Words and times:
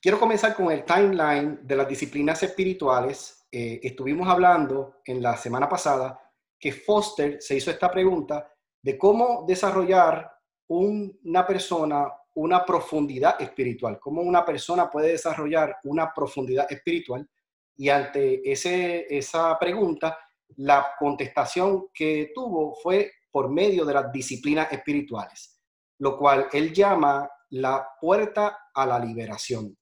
Quiero 0.00 0.20
comenzar 0.20 0.54
con 0.54 0.70
el 0.70 0.84
timeline 0.84 1.60
de 1.62 1.76
las 1.76 1.88
disciplinas 1.88 2.42
espirituales. 2.42 3.46
Eh, 3.50 3.80
estuvimos 3.82 4.28
hablando 4.28 5.00
en 5.04 5.20
la 5.22 5.36
semana 5.36 5.68
pasada 5.68 6.20
que 6.58 6.72
Foster 6.72 7.40
se 7.40 7.56
hizo 7.56 7.70
esta 7.70 7.90
pregunta 7.90 8.52
de 8.82 8.96
cómo 8.96 9.44
desarrollar 9.46 10.30
una 10.68 11.46
persona 11.46 12.12
una 12.38 12.64
profundidad 12.64 13.40
espiritual, 13.42 13.98
cómo 13.98 14.22
una 14.22 14.44
persona 14.44 14.88
puede 14.88 15.08
desarrollar 15.08 15.78
una 15.84 16.12
profundidad 16.14 16.70
espiritual. 16.70 17.28
Y 17.76 17.88
ante 17.88 18.40
ese, 18.50 19.06
esa 19.10 19.58
pregunta, 19.58 20.16
la 20.56 20.92
contestación 20.98 21.88
que 21.92 22.30
tuvo 22.32 22.76
fue 22.76 23.10
por 23.30 23.50
medio 23.50 23.84
de 23.84 23.94
las 23.94 24.12
disciplinas 24.12 24.70
espirituales, 24.72 25.60
lo 25.98 26.16
cual 26.16 26.46
él 26.52 26.72
llama 26.72 27.28
la 27.50 27.88
puerta 28.00 28.68
a 28.72 28.86
la 28.86 29.00
liberación. 29.00 29.76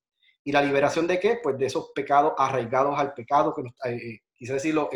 ¿Y 0.47 0.53
la 0.53 0.63
liberación 0.63 1.09
de 1.09 1.19
qué? 1.19 1.41
Pues 1.43 1.59
de 1.59 1.67
esos 1.67 1.91
pecados 1.93 2.35
arraigados 2.39 2.97
al 2.97 3.13
pecado, 3.15 3.53
que 3.53 3.63
eh, 3.63 3.97
eh, 3.97 4.21
quise 4.33 4.53
decirlo, 4.53 4.89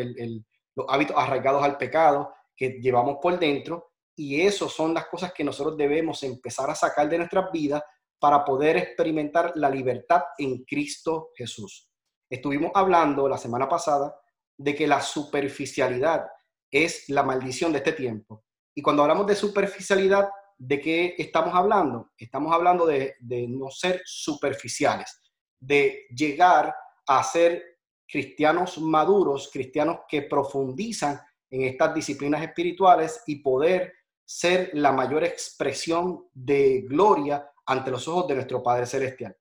los 0.77 0.87
hábitos 0.89 1.17
arraigados 1.19 1.65
al 1.65 1.77
pecado 1.77 2.33
que 2.57 2.79
llevamos 2.81 3.19
por 3.21 3.37
dentro. 3.37 3.91
Y 4.15 4.43
eso 4.43 4.69
son 4.69 4.95
las 4.95 5.07
cosas 5.07 5.33
que 5.33 5.43
nosotros 5.43 5.77
debemos 5.77 6.23
empezar 6.23 6.71
a 6.71 6.77
sacar 6.77 7.09
de 7.09 7.19
nuestras 7.19 7.51
vidas 7.51 7.83
para 8.21 8.45
poder 8.45 8.77
experimentar 8.77 9.51
la 9.57 9.69
libertad 9.69 10.23
en 10.39 10.63
Cristo 10.63 11.31
Jesús. 11.35 11.91
Estuvimos 12.31 12.71
hablando 12.73 13.29
la 13.29 13.37
semana 13.37 13.69
pasada 13.69 14.15
de 14.57 14.73
que 14.77 14.87
la 14.87 15.01
superficialidad 15.01 16.29
es 16.71 17.09
la 17.09 17.25
maldición 17.25 17.73
de 17.73 17.79
este 17.79 17.95
tiempo. 17.95 18.45
Y 18.73 18.83
cuando 18.83 19.03
hablamos 19.03 19.27
de 19.27 19.35
superficialidad, 19.35 20.29
¿de 20.57 20.81
qué 20.81 21.15
estamos 21.19 21.53
hablando? 21.57 22.13
Estamos 22.17 22.55
hablando 22.55 22.87
de, 22.87 23.17
de 23.19 23.49
no 23.49 23.69
ser 23.69 24.01
superficiales 24.05 25.20
de 25.61 26.07
llegar 26.15 26.75
a 27.07 27.23
ser 27.23 27.79
cristianos 28.09 28.79
maduros, 28.79 29.51
cristianos 29.53 30.01
que 30.09 30.23
profundizan 30.23 31.21
en 31.51 31.63
estas 31.63 31.95
disciplinas 31.95 32.43
espirituales 32.43 33.23
y 33.27 33.37
poder 33.37 33.93
ser 34.25 34.71
la 34.75 34.93
mayor 34.93 35.25
expresión 35.25 36.29
de 36.33 36.83
gloria 36.89 37.51
ante 37.67 37.91
los 37.91 38.07
ojos 38.09 38.29
de 38.29 38.37
nuestro 38.37 38.63
Padre 38.63 38.87
Celestial. 38.87 39.37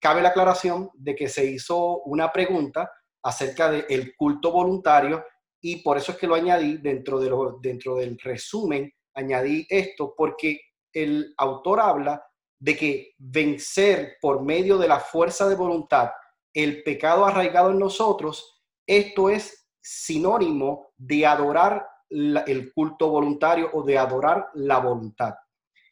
Cabe 0.00 0.22
la 0.22 0.30
aclaración 0.30 0.90
de 0.94 1.14
que 1.14 1.28
se 1.28 1.44
hizo 1.44 2.02
una 2.02 2.32
pregunta 2.32 2.90
acerca 3.22 3.70
del 3.70 4.14
culto 4.16 4.50
voluntario 4.50 5.24
y 5.60 5.82
por 5.82 5.98
eso 5.98 6.12
es 6.12 6.18
que 6.18 6.26
lo 6.26 6.34
añadí 6.34 6.78
dentro, 6.78 7.20
de 7.20 7.28
lo, 7.28 7.58
dentro 7.60 7.96
del 7.96 8.18
resumen, 8.18 8.90
añadí 9.14 9.66
esto 9.68 10.14
porque 10.16 10.60
el 10.92 11.34
autor 11.36 11.80
habla 11.80 12.22
de 12.60 12.76
que 12.76 13.14
vencer 13.18 14.18
por 14.20 14.42
medio 14.42 14.78
de 14.78 14.86
la 14.86 15.00
fuerza 15.00 15.48
de 15.48 15.56
voluntad 15.56 16.10
el 16.52 16.82
pecado 16.82 17.24
arraigado 17.24 17.70
en 17.70 17.78
nosotros, 17.78 18.62
esto 18.86 19.30
es 19.30 19.68
sinónimo 19.80 20.92
de 20.96 21.26
adorar 21.26 21.86
el 22.10 22.72
culto 22.72 23.08
voluntario 23.08 23.70
o 23.72 23.82
de 23.82 23.96
adorar 23.96 24.48
la 24.54 24.78
voluntad. 24.78 25.34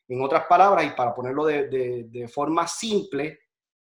En 0.08 0.22
otras 0.22 0.46
palabras, 0.46 0.84
y 0.86 0.90
para 0.90 1.14
ponerlo 1.14 1.44
de, 1.44 2.30
forma 2.32 2.66
simple, 2.66 3.38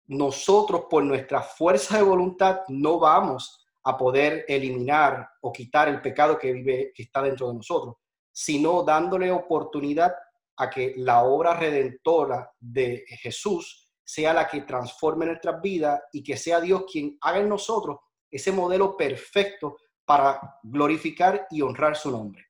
nosotros 0.06 0.84
por 0.88 1.04
nuestra 1.04 1.42
fuerza 1.42 1.98
de 1.98 2.02
voluntad 2.02 2.60
no 2.68 2.98
vamos 2.98 3.66
a 3.84 3.96
poder 3.96 4.44
eliminar 4.48 5.28
o 5.40 5.52
quitar 5.52 5.88
el 5.88 6.00
pecado 6.00 6.38
que 6.38 6.52
vive, 6.52 6.92
que 6.94 7.02
está 7.02 7.22
dentro 7.22 7.48
de 7.48 7.54
nosotros, 7.54 7.96
sino 8.30 8.82
dándole 8.82 9.30
oportunidad 9.30 10.14
a 10.62 10.70
que 10.70 10.94
la 10.96 11.24
obra 11.24 11.54
redentora 11.54 12.50
de 12.58 13.04
Jesús 13.06 13.92
sea 14.04 14.32
la 14.32 14.46
que 14.46 14.62
transforme 14.62 15.26
nuestras 15.26 15.60
vidas 15.60 16.00
y 16.12 16.22
que 16.22 16.36
sea 16.36 16.60
Dios 16.60 16.84
quien 16.90 17.16
haga 17.20 17.40
en 17.40 17.48
nosotros 17.48 17.98
ese 18.30 18.52
modelo 18.52 18.96
perfecto 18.96 19.76
para 20.04 20.40
glorificar 20.62 21.46
y 21.50 21.62
honrar 21.62 21.96
su 21.96 22.10
nombre. 22.10 22.46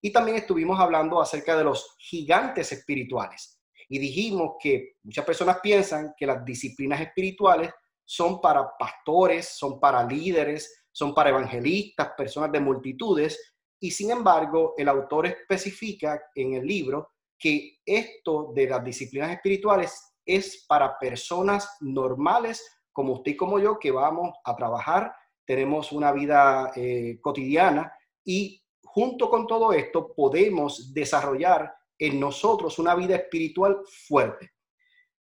Y 0.00 0.12
también 0.12 0.38
estuvimos 0.38 0.78
hablando 0.78 1.20
acerca 1.20 1.56
de 1.56 1.64
los 1.64 1.96
gigantes 1.98 2.72
espirituales. 2.72 3.60
Y 3.88 3.98
dijimos 3.98 4.52
que 4.60 4.94
muchas 5.02 5.24
personas 5.24 5.58
piensan 5.60 6.14
que 6.16 6.26
las 6.26 6.44
disciplinas 6.44 7.00
espirituales 7.00 7.70
son 8.04 8.40
para 8.40 8.70
pastores, 8.78 9.56
son 9.56 9.78
para 9.78 10.04
líderes, 10.04 10.86
son 10.92 11.14
para 11.14 11.30
evangelistas, 11.30 12.12
personas 12.16 12.52
de 12.52 12.60
multitudes. 12.60 13.54
Y 13.80 13.90
sin 13.90 14.10
embargo, 14.10 14.74
el 14.76 14.88
autor 14.88 15.26
especifica 15.26 16.20
en 16.34 16.54
el 16.54 16.66
libro 16.66 17.10
que 17.40 17.78
esto 17.86 18.52
de 18.54 18.68
las 18.68 18.84
disciplinas 18.84 19.32
espirituales 19.32 20.14
es 20.24 20.66
para 20.68 20.98
personas 20.98 21.78
normales 21.80 22.80
como 22.92 23.14
usted 23.14 23.32
y 23.32 23.36
como 23.36 23.58
yo 23.58 23.78
que 23.78 23.90
vamos 23.90 24.30
a 24.44 24.54
trabajar, 24.54 25.14
tenemos 25.46 25.90
una 25.90 26.12
vida 26.12 26.70
eh, 26.76 27.18
cotidiana 27.20 27.92
y 28.24 28.62
junto 28.84 29.30
con 29.30 29.46
todo 29.46 29.72
esto 29.72 30.12
podemos 30.14 30.92
desarrollar 30.92 31.74
en 31.98 32.20
nosotros 32.20 32.78
una 32.78 32.94
vida 32.94 33.16
espiritual 33.16 33.78
fuerte. 34.06 34.52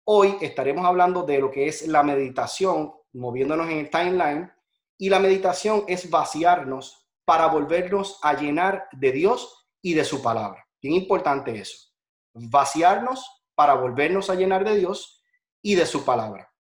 Hoy 0.05 0.37
estaremos 0.41 0.87
hablando 0.87 1.23
de 1.23 1.39
lo 1.39 1.51
que 1.51 1.69
es 1.69 1.87
la 1.87 2.03
meditación, 2.03 2.95
moviéndonos 3.13 3.69
en 3.69 3.79
el 3.79 3.91
timeline, 3.91 4.51
y 4.97 5.09
la 5.09 5.19
meditación 5.19 5.85
es 5.87 6.09
vaciarnos 6.09 7.09
para 7.25 7.47
volvernos 7.47 8.19
a 8.23 8.35
llenar 8.35 8.89
de 8.93 9.13
Dios 9.13 9.69
y 9.83 9.95
de 9.95 10.05
su 10.05 10.23
palabra. 10.23 10.67
Bien 10.81 10.95
importante 10.95 11.59
eso 11.59 11.90
vaciarnos 12.35 13.45
para 13.55 13.75
volvernos 13.75 14.31
a 14.31 14.35
llenar 14.35 14.65
de 14.65 14.77
Dios 14.77 15.23
y 15.63 15.75
de 15.75 15.87
su 15.87 16.05
palabra. 16.05 16.51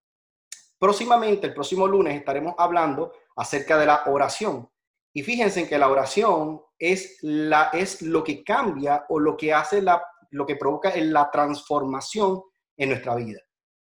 Próximamente, 0.78 1.46
el 1.46 1.54
próximo 1.54 1.86
lunes, 1.86 2.16
estaremos 2.16 2.54
hablando 2.58 3.12
acerca 3.36 3.76
de 3.78 3.86
la 3.86 4.04
oración. 4.06 4.68
Y 5.12 5.22
fíjense 5.22 5.68
que 5.68 5.78
la 5.78 5.90
oración 5.90 6.62
es, 6.78 7.18
la, 7.22 7.70
es 7.72 8.02
lo 8.02 8.24
que 8.24 8.42
cambia 8.42 9.04
o 9.08 9.18
lo 9.18 9.36
que 9.36 9.52
hace 9.52 9.82
la, 9.82 10.02
lo 10.30 10.46
que 10.46 10.56
provoca 10.56 10.92
la 10.96 11.30
transformación 11.30 12.42
en 12.76 12.90
nuestra 12.90 13.14
vida. 13.16 13.40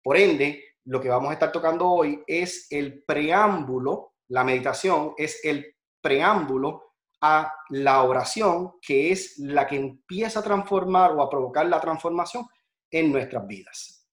Por 0.02 0.16
ende, 0.16 0.62
lo 0.84 1.00
que 1.00 1.08
vamos 1.08 1.30
a 1.30 1.32
estar 1.32 1.50
tocando 1.50 1.88
hoy 1.88 2.22
es 2.26 2.68
el 2.70 3.02
preámbulo, 3.04 4.12
la 4.28 4.44
meditación 4.44 5.14
es 5.16 5.44
el 5.44 5.74
preámbulo 6.00 6.85
a 7.28 7.52
la 7.70 8.02
oración, 8.02 8.72
que 8.80 9.10
es 9.10 9.38
la 9.38 9.66
que 9.66 9.76
empieza 9.76 10.40
a 10.40 10.44
transformar 10.44 11.12
o 11.12 11.22
a 11.22 11.28
provocar 11.28 11.66
la 11.66 11.80
transformación 11.80 12.46
en 12.90 13.10
nuestras 13.10 13.46
vidas. 13.46 14.06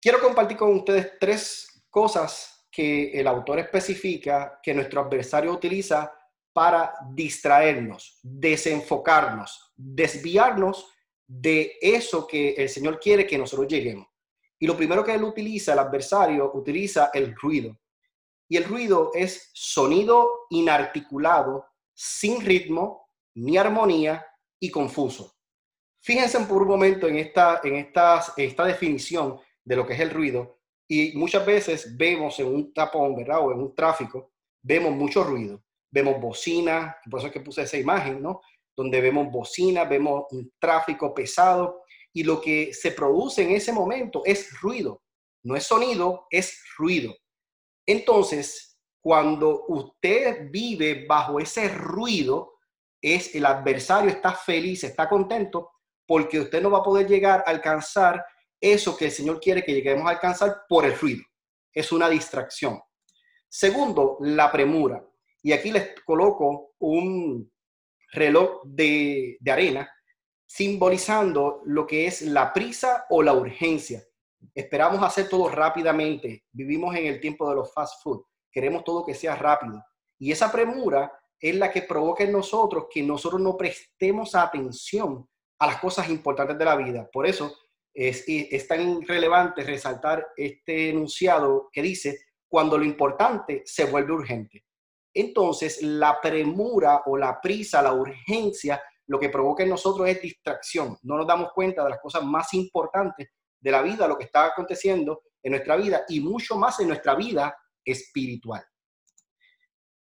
Quiero 0.00 0.20
compartir 0.20 0.56
con 0.56 0.74
ustedes 0.74 1.12
tres 1.18 1.84
cosas 1.90 2.66
que 2.70 3.10
el 3.12 3.26
autor 3.26 3.58
especifica 3.58 4.60
que 4.62 4.74
nuestro 4.74 5.02
adversario 5.02 5.52
utiliza 5.52 6.12
para 6.52 6.92
distraernos, 7.14 8.18
desenfocarnos, 8.22 9.72
desviarnos 9.76 10.88
de 11.26 11.78
eso 11.80 12.26
que 12.26 12.50
el 12.50 12.68
Señor 12.68 13.00
quiere 13.00 13.26
que 13.26 13.38
nosotros 13.38 13.68
lleguemos. 13.68 14.06
Y 14.58 14.66
lo 14.66 14.76
primero 14.76 15.04
que 15.04 15.14
él 15.14 15.24
utiliza, 15.24 15.72
el 15.72 15.80
adversario, 15.80 16.52
utiliza 16.54 17.10
el 17.12 17.34
ruido. 17.34 17.78
Y 18.48 18.56
el 18.56 18.64
ruido 18.64 19.10
es 19.14 19.50
sonido 19.54 20.46
inarticulado, 20.50 21.71
sin 22.04 22.40
ritmo, 22.40 23.08
ni 23.36 23.56
armonía 23.56 24.26
y 24.60 24.72
confuso. 24.72 25.36
Fíjense 26.02 26.40
por 26.40 26.62
un 26.62 26.68
momento 26.68 27.06
en 27.06 27.16
esta, 27.16 27.60
en 27.62 27.76
esta, 27.76 28.20
esta 28.36 28.64
definición 28.64 29.38
de 29.64 29.76
lo 29.76 29.86
que 29.86 29.92
es 29.92 30.00
el 30.00 30.10
ruido. 30.10 30.58
Y 30.88 31.16
muchas 31.16 31.46
veces 31.46 31.96
vemos 31.96 32.40
en 32.40 32.48
un 32.48 32.74
tapón, 32.74 33.14
¿verdad? 33.14 33.38
O 33.46 33.52
en 33.52 33.60
un 33.60 33.72
tráfico, 33.72 34.32
vemos 34.60 34.92
mucho 34.92 35.22
ruido. 35.22 35.62
Vemos 35.92 36.20
bocina, 36.20 36.96
por 37.08 37.20
eso 37.20 37.28
es 37.28 37.32
que 37.32 37.40
puse 37.40 37.62
esa 37.62 37.78
imagen, 37.78 38.20
¿no? 38.20 38.40
Donde 38.76 39.00
vemos 39.00 39.30
bocina, 39.30 39.84
vemos 39.84 40.24
un 40.32 40.52
tráfico 40.58 41.14
pesado. 41.14 41.84
Y 42.12 42.24
lo 42.24 42.40
que 42.40 42.74
se 42.74 42.90
produce 42.90 43.44
en 43.44 43.52
ese 43.52 43.72
momento 43.72 44.22
es 44.24 44.60
ruido. 44.60 45.04
No 45.44 45.54
es 45.54 45.62
sonido, 45.62 46.26
es 46.30 46.64
ruido. 46.76 47.14
Entonces, 47.86 48.71
cuando 49.02 49.64
usted 49.66 50.48
vive 50.50 51.04
bajo 51.06 51.40
ese 51.40 51.68
ruido, 51.68 52.54
es 53.00 53.34
el 53.34 53.44
adversario 53.44 54.08
está 54.08 54.32
feliz, 54.32 54.84
está 54.84 55.08
contento, 55.08 55.72
porque 56.06 56.38
usted 56.38 56.62
no 56.62 56.70
va 56.70 56.78
a 56.78 56.84
poder 56.84 57.08
llegar 57.08 57.42
a 57.44 57.50
alcanzar 57.50 58.24
eso 58.60 58.96
que 58.96 59.06
el 59.06 59.10
Señor 59.10 59.40
quiere 59.40 59.64
que 59.64 59.74
lleguemos 59.74 60.06
a 60.06 60.10
alcanzar 60.10 60.62
por 60.68 60.84
el 60.84 60.96
ruido. 60.96 61.24
Es 61.74 61.90
una 61.90 62.08
distracción. 62.08 62.80
Segundo, 63.48 64.18
la 64.20 64.52
premura. 64.52 65.04
Y 65.42 65.50
aquí 65.50 65.72
les 65.72 66.00
coloco 66.04 66.74
un 66.78 67.50
reloj 68.12 68.62
de, 68.64 69.36
de 69.40 69.50
arena 69.50 69.90
simbolizando 70.46 71.62
lo 71.64 71.86
que 71.86 72.06
es 72.06 72.22
la 72.22 72.52
prisa 72.52 73.06
o 73.10 73.20
la 73.20 73.32
urgencia. 73.32 74.04
Esperamos 74.54 75.02
hacer 75.02 75.28
todo 75.28 75.48
rápidamente. 75.48 76.44
Vivimos 76.52 76.94
en 76.94 77.06
el 77.06 77.20
tiempo 77.20 77.48
de 77.48 77.56
los 77.56 77.72
fast 77.72 78.00
food. 78.02 78.22
Queremos 78.52 78.84
todo 78.84 79.04
que 79.04 79.14
sea 79.14 79.34
rápido. 79.34 79.82
Y 80.18 80.30
esa 80.30 80.52
premura 80.52 81.10
es 81.40 81.56
la 81.56 81.72
que 81.72 81.82
provoca 81.82 82.22
en 82.22 82.32
nosotros 82.32 82.86
que 82.90 83.02
nosotros 83.02 83.40
no 83.40 83.56
prestemos 83.56 84.34
atención 84.34 85.28
a 85.58 85.66
las 85.66 85.80
cosas 85.80 86.08
importantes 86.08 86.58
de 86.58 86.64
la 86.64 86.76
vida. 86.76 87.08
Por 87.12 87.26
eso, 87.26 87.56
es, 87.94 88.24
es 88.26 88.68
tan 88.68 89.02
relevante 89.02 89.64
resaltar 89.64 90.28
este 90.36 90.90
enunciado 90.90 91.68
que 91.72 91.82
dice, 91.82 92.20
cuando 92.48 92.76
lo 92.78 92.84
importante 92.84 93.62
se 93.64 93.86
vuelve 93.86 94.12
urgente. 94.12 94.64
Entonces, 95.14 95.82
la 95.82 96.20
premura 96.20 97.02
o 97.06 97.16
la 97.16 97.40
prisa, 97.40 97.82
la 97.82 97.92
urgencia, 97.92 98.82
lo 99.06 99.18
que 99.18 99.28
provoca 99.28 99.62
en 99.62 99.70
nosotros 99.70 100.08
es 100.08 100.22
distracción. 100.22 100.96
No 101.02 101.16
nos 101.16 101.26
damos 101.26 101.52
cuenta 101.52 101.82
de 101.82 101.90
las 101.90 102.00
cosas 102.00 102.24
más 102.24 102.52
importantes 102.54 103.28
de 103.60 103.70
la 103.70 103.82
vida, 103.82 104.08
lo 104.08 104.16
que 104.16 104.24
está 104.24 104.46
aconteciendo 104.46 105.22
en 105.42 105.52
nuestra 105.52 105.76
vida 105.76 106.04
y 106.08 106.20
mucho 106.20 106.56
más 106.56 106.78
en 106.80 106.88
nuestra 106.88 107.14
vida 107.14 107.56
espiritual. 107.84 108.64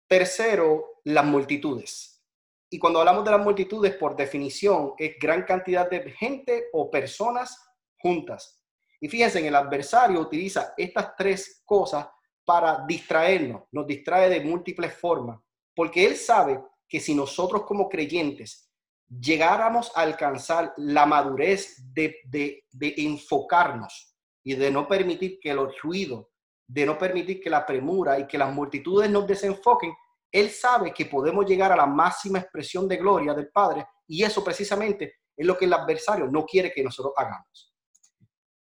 Tercero, 0.06 1.00
las 1.05 1.25
multitudes. 1.25 2.25
Y 2.70 2.79
cuando 2.79 3.00
hablamos 3.00 3.25
de 3.25 3.31
las 3.31 3.41
multitudes, 3.41 3.94
por 3.94 4.17
definición, 4.17 4.93
es 4.99 5.17
gran 5.19 5.44
cantidad 5.44 5.88
de 5.88 6.11
gente 6.12 6.67
o 6.73 6.91
personas 6.91 7.56
juntas. 7.99 8.62
Y 9.00 9.09
fíjense, 9.09 9.47
el 9.47 9.55
adversario 9.55 10.20
utiliza 10.20 10.75
estas 10.76 11.15
tres 11.17 11.62
cosas 11.65 12.06
para 12.44 12.85
distraernos, 12.87 13.65
nos 13.73 13.87
distrae 13.87 14.29
de 14.29 14.41
múltiples 14.41 14.94
formas, 14.94 15.38
porque 15.75 16.05
él 16.05 16.17
sabe 16.17 16.61
que 16.88 16.99
si 16.99 17.15
nosotros 17.15 17.65
como 17.65 17.88
creyentes 17.88 18.70
llegáramos 19.09 19.93
a 19.94 20.03
alcanzar 20.03 20.75
la 20.79 21.06
madurez 21.06 21.76
de, 21.93 22.17
de, 22.25 22.65
de 22.70 22.94
enfocarnos 22.99 24.15
y 24.43 24.55
de 24.55 24.70
no 24.70 24.88
permitir 24.88 25.38
que 25.41 25.55
los 25.55 25.79
ruidos, 25.82 26.26
de 26.69 26.85
no 26.85 26.99
permitir 26.99 27.41
que 27.41 27.49
la 27.49 27.65
premura 27.65 28.19
y 28.19 28.26
que 28.26 28.37
las 28.37 28.53
multitudes 28.53 29.11
nos 29.11 29.26
desenfoquen, 29.26 29.93
él 30.31 30.50
sabe 30.50 30.93
que 30.93 31.06
podemos 31.06 31.47
llegar 31.47 31.73
a 31.73 31.76
la 31.76 31.87
máxima 31.87 32.38
expresión 32.38 32.87
de 32.87 32.99
gloria 32.99 33.32
del 33.32 33.49
Padre 33.49 33.87
y 34.06 34.23
eso 34.23 34.44
precisamente 34.44 35.20
es 35.35 35.47
lo 35.47 35.56
que 35.56 35.65
el 35.65 35.73
adversario 35.73 36.26
no 36.26 36.44
quiere 36.44 36.70
que 36.70 36.85
nosotros 36.85 37.15
hagamos. 37.17 37.75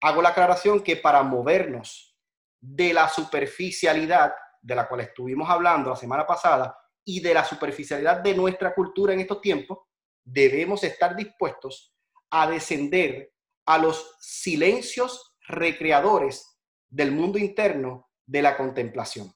Hago 0.01 0.21
la 0.21 0.29
aclaración 0.29 0.83
que 0.83 0.97
para 0.97 1.23
movernos 1.23 2.15
de 2.61 2.93
la 2.93 3.09
superficialidad 3.09 4.35
de 4.61 4.75
la 4.75 4.87
cual 4.87 5.01
estuvimos 5.01 5.49
hablando 5.49 5.89
la 5.89 5.95
semana 5.95 6.27
pasada 6.27 6.77
y 7.03 7.19
de 7.21 7.33
la 7.33 7.43
superficialidad 7.43 8.21
de 8.21 8.35
nuestra 8.35 8.73
cultura 8.75 9.13
en 9.13 9.21
estos 9.21 9.41
tiempos, 9.41 9.79
debemos 10.23 10.83
estar 10.83 11.15
dispuestos 11.15 11.95
a 12.29 12.47
descender 12.49 13.33
a 13.65 13.79
los 13.79 14.15
silencios 14.19 15.35
recreadores 15.47 16.54
del 16.89 17.11
mundo 17.11 17.37
interno 17.37 18.09
de 18.25 18.41
la 18.41 18.57
contemplación. 18.57 19.31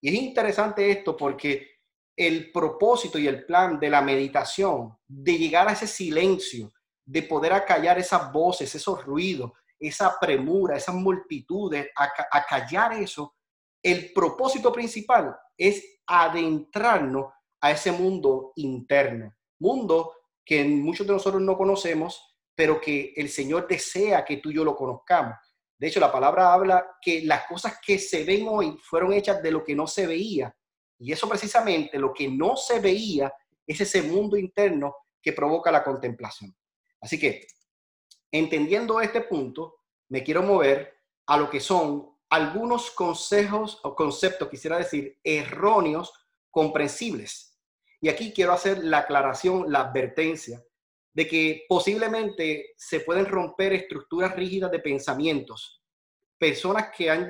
Y 0.00 0.08
es 0.08 0.14
interesante 0.14 0.90
esto 0.90 1.16
porque 1.16 1.80
el 2.16 2.52
propósito 2.52 3.18
y 3.18 3.26
el 3.26 3.44
plan 3.44 3.78
de 3.78 3.90
la 3.90 4.02
meditación, 4.02 4.96
de 5.06 5.38
llegar 5.38 5.68
a 5.68 5.72
ese 5.72 5.86
silencio, 5.86 6.70
de 7.04 7.22
poder 7.22 7.52
acallar 7.52 7.98
esas 7.98 8.32
voces, 8.32 8.74
esos 8.74 9.04
ruidos, 9.04 9.52
esa 9.78 10.18
premura, 10.20 10.76
esas 10.76 10.94
multitudes, 10.94 11.88
a, 11.96 12.44
callar 12.46 12.92
eso, 12.92 13.34
el 13.82 14.12
propósito 14.12 14.70
principal 14.70 15.34
es 15.56 16.00
adentrarnos 16.06 17.32
a 17.62 17.70
ese 17.70 17.90
mundo 17.90 18.52
interno, 18.56 19.34
mundo 19.58 20.12
que 20.44 20.62
muchos 20.64 21.06
de 21.06 21.14
nosotros 21.14 21.42
no 21.42 21.56
conocemos, 21.56 22.36
pero 22.54 22.80
que 22.80 23.14
el 23.16 23.28
Señor 23.28 23.66
desea 23.66 24.24
que 24.24 24.36
tú 24.36 24.50
y 24.50 24.54
yo 24.54 24.64
lo 24.64 24.76
conozcamos. 24.76 25.36
De 25.80 25.88
hecho, 25.88 25.98
la 25.98 26.12
palabra 26.12 26.52
habla 26.52 26.98
que 27.00 27.22
las 27.22 27.46
cosas 27.46 27.78
que 27.80 27.98
se 27.98 28.22
ven 28.22 28.46
hoy 28.46 28.76
fueron 28.82 29.14
hechas 29.14 29.42
de 29.42 29.50
lo 29.50 29.64
que 29.64 29.74
no 29.74 29.86
se 29.86 30.06
veía. 30.06 30.54
Y 30.98 31.10
eso 31.10 31.26
precisamente, 31.26 31.98
lo 31.98 32.12
que 32.12 32.28
no 32.28 32.54
se 32.54 32.80
veía, 32.80 33.32
es 33.66 33.80
ese 33.80 34.02
mundo 34.02 34.36
interno 34.36 34.94
que 35.22 35.32
provoca 35.32 35.72
la 35.72 35.82
contemplación. 35.82 36.54
Así 37.00 37.18
que 37.18 37.46
entendiendo 38.30 39.00
este 39.00 39.22
punto, 39.22 39.78
me 40.10 40.22
quiero 40.22 40.42
mover 40.42 40.98
a 41.26 41.38
lo 41.38 41.48
que 41.48 41.60
son 41.60 42.10
algunos 42.28 42.90
consejos 42.90 43.80
o 43.82 43.96
conceptos, 43.96 44.50
quisiera 44.50 44.76
decir, 44.76 45.18
erróneos, 45.24 46.12
comprensibles. 46.50 47.58
Y 48.02 48.10
aquí 48.10 48.34
quiero 48.34 48.52
hacer 48.52 48.84
la 48.84 48.98
aclaración, 48.98 49.72
la 49.72 49.80
advertencia 49.80 50.62
de 51.12 51.26
que 51.26 51.64
posiblemente 51.68 52.72
se 52.76 53.00
pueden 53.00 53.26
romper 53.26 53.72
estructuras 53.72 54.34
rígidas 54.34 54.70
de 54.70 54.78
pensamientos. 54.78 55.82
Personas 56.38 56.90
que 56.96 57.10
han 57.10 57.28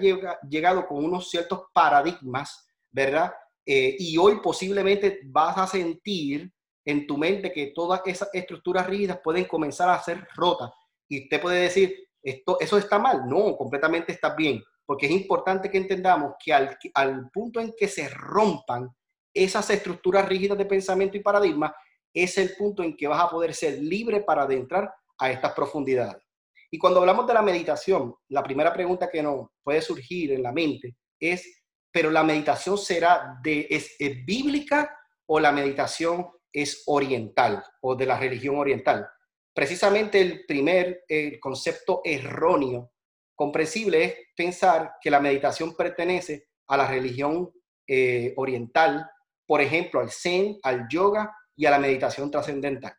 llegado 0.49 0.87
con 0.87 1.05
unos 1.05 1.31
ciertos 1.31 1.63
paradigmas, 1.73 2.69
¿verdad? 2.91 3.33
Eh, 3.65 3.97
y 3.99 4.17
hoy 4.19 4.41
posiblemente 4.43 5.21
vas 5.25 5.57
a 5.59 5.67
sentir 5.67 6.53
en 6.85 7.07
tu 7.07 7.17
mente 7.17 7.53
que 7.53 7.73
todas 7.75 8.01
esas 8.07 8.29
estructuras 8.33 8.87
rígidas 8.87 9.21
pueden 9.23 9.45
comenzar 9.45 9.89
a 9.89 10.03
ser 10.03 10.27
rotas. 10.35 10.71
Y 11.09 11.25
usted 11.25 11.41
puede 11.41 11.63
decir, 11.63 11.95
esto, 12.23 12.59
¿eso 12.61 12.79
está 12.79 12.99
mal? 12.99 13.27
No, 13.27 13.57
completamente 13.57 14.13
está 14.13 14.35
bien, 14.35 14.63
porque 14.85 15.07
es 15.07 15.13
importante 15.13 15.71
que 15.71 15.79
entendamos 15.79 16.35
que 16.43 16.53
al, 16.53 16.79
al 16.95 17.31
punto 17.31 17.61
en 17.61 17.73
que 17.77 17.89
se 17.89 18.09
rompan 18.09 18.89
esas 19.33 19.71
estructuras 19.71 20.29
rígidas 20.29 20.59
de 20.59 20.67
pensamiento 20.67 21.17
y 21.17 21.23
paradigma, 21.23 21.75
es 22.13 22.39
el 22.39 22.55
punto 22.57 22.83
en 22.83 22.97
que 22.97 23.09
vas 23.09 23.23
a 23.23 23.31
poder 23.31 23.55
ser 23.55 23.79
libre 23.79 24.21
para 24.21 24.43
adentrar 24.43 24.93
a 25.19 25.31
estas 25.31 25.53
profundidades. 25.53 26.23
Y 26.71 26.79
cuando 26.79 27.01
hablamos 27.01 27.27
de 27.27 27.35
la 27.35 27.43
meditación, 27.43 28.15
la 28.29 28.43
primera 28.43 28.73
pregunta 28.73 29.11
que 29.11 29.23
nos 29.23 29.49
puede 29.63 29.83
surgir 29.83 30.33
en 30.33 30.43
la 30.43 30.53
mente 30.53 30.97
es, 31.19 31.63
¿pero 31.93 32.11
la 32.11 32.23
meditación 32.23 32.79
será 32.79 33.39
de, 33.43 33.67
es 33.69 33.97
bíblica 34.25 34.97
o 35.27 35.39
la 35.39 35.53
meditación 35.53 36.29
es 36.53 36.83
oriental 36.87 37.65
o 37.81 37.95
de 37.95 38.07
la 38.07 38.19
religión 38.19 38.57
oriental. 38.57 39.09
Precisamente 39.55 40.21
el 40.21 40.45
primer 40.47 41.05
concepto 41.41 42.01
erróneo, 42.05 42.93
comprensible, 43.35 44.05
es 44.05 44.15
pensar 44.37 44.93
que 45.01 45.11
la 45.11 45.21
meditación 45.21 45.75
pertenece 45.75 46.49
a 46.67 46.77
la 46.77 46.87
religión 46.87 47.51
eh, 47.87 48.33
oriental, 48.37 49.09
por 49.47 49.61
ejemplo, 49.61 50.01
al 50.01 50.11
zen, 50.11 50.59
al 50.63 50.87
yoga 50.89 51.35
y 51.57 51.67
a 51.67 51.71
la 51.71 51.79
meditación 51.79 52.31
trascendental. 52.31 52.95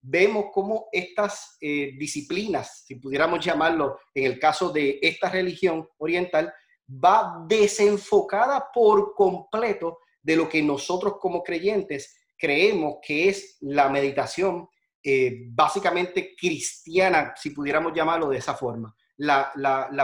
Vemos 0.00 0.46
cómo 0.52 0.88
estas 0.92 1.56
eh, 1.60 1.92
disciplinas, 1.98 2.84
si 2.86 2.96
pudiéramos 2.96 3.44
llamarlo 3.44 3.98
en 4.14 4.24
el 4.24 4.38
caso 4.38 4.70
de 4.70 4.98
esta 5.00 5.30
religión 5.30 5.88
oriental, 5.98 6.52
va 6.88 7.44
desenfocada 7.48 8.70
por 8.72 9.14
completo 9.14 9.98
de 10.22 10.36
lo 10.36 10.48
que 10.48 10.62
nosotros 10.62 11.14
como 11.18 11.42
creyentes 11.42 12.16
creemos 12.36 12.96
que 13.02 13.28
es 13.28 13.56
la 13.60 13.88
meditación 13.88 14.68
eh, 15.02 15.44
básicamente 15.48 16.34
cristiana, 16.34 17.34
si 17.36 17.50
pudiéramos 17.50 17.92
llamarlo 17.94 18.28
de 18.28 18.38
esa 18.38 18.54
forma. 18.54 18.94
La, 19.16 19.52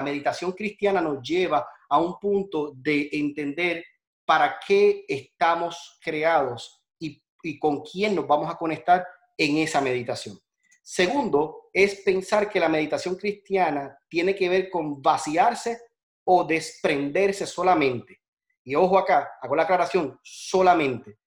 meditación 0.05 0.53
cristiana 0.53 1.01
nos 1.01 1.23
lleva 1.23 1.67
a 1.89 1.99
un 1.99 2.19
punto 2.21 2.73
de 2.75 3.09
entender 3.13 3.85
para 4.25 4.59
qué 4.67 5.05
estamos 5.09 5.99
creados 6.03 6.80
y, 7.43 7.59
con 7.59 7.83
quién 7.83 8.15
nos 8.15 8.27
vamos 8.27 8.51
a 8.51 8.57
conectar 8.57 9.07
en 9.37 9.59
esa 9.59 9.81
meditación. 9.81 10.39
Segundo, 10.83 11.69
es 11.73 12.01
pensar 12.01 12.51
que 12.51 12.61
la 12.61 12.69
meditación 12.69 13.17
cristiana 13.17 13.99
tiene 14.09 14.35
que 14.35 14.49
ver 14.49 14.71
con 14.71 15.01
vaciarse 15.01 15.79
o 16.25 16.45
desprenderse 16.45 17.47
solamente. 17.47 18.21
Y 18.65 18.75
ojo 18.75 18.99
acá, 18.99 19.33
hago 19.41 19.57
la 19.57 19.63
aclaración, 19.63 20.19
solamente 20.23 21.19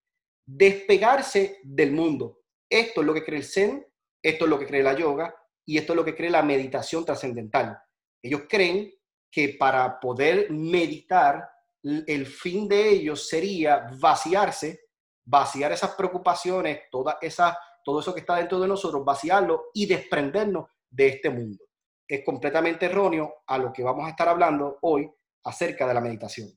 despegarse 0.46 1.60
del 1.64 1.92
mundo. 1.92 2.42
Esto 2.70 3.02
es 3.02 3.08
lo 3.08 3.14
que 3.14 3.24
cree 3.24 3.40
el 3.40 3.46
Zen, 3.46 3.86
esto 4.22 4.46
es 4.46 4.50
lo 4.50 4.60
que 4.60 4.68
cree 4.68 4.84
la 4.84 4.94
yoga 4.94 5.36
y 5.66 5.78
esto 5.78 5.94
es 5.94 5.98
lo 5.98 6.06
que 6.06 6.16
cree 6.16 6.30
la 6.30 6.44
meditación 6.44 7.06
trascendental. 7.06 7.78
Ellos 8.22 8.44
creen 8.50 8.94
que 9.32 9.56
para 9.60 10.00
poder 10.00 10.52
meditar, 10.52 11.50
el 11.84 12.26
fin 12.26 12.68
de 12.68 12.90
ellos 12.90 13.28
sería 13.28 13.90
vaciarse, 14.00 14.83
vaciar 15.26 15.72
esas 15.72 15.92
preocupaciones, 15.92 16.82
toda 16.92 17.18
esa, 17.22 17.58
todo 17.84 18.00
eso 18.00 18.14
que 18.14 18.22
está 18.22 18.36
dentro 18.38 18.60
de 18.60 18.68
nosotros, 18.68 19.04
vaciarlo 19.04 19.66
y 19.74 19.86
desprendernos 19.86 20.68
de 20.90 21.08
este 21.08 21.30
mundo. 21.30 21.64
Es 22.08 22.24
completamente 22.24 22.86
erróneo 22.86 23.44
a 23.48 23.58
lo 23.58 23.72
que 23.72 23.84
vamos 23.84 24.06
a 24.06 24.10
estar 24.10 24.28
hablando 24.28 24.78
hoy 24.82 25.10
acerca 25.44 25.88
de 25.88 25.94
la 25.94 26.02
meditación. 26.02 26.50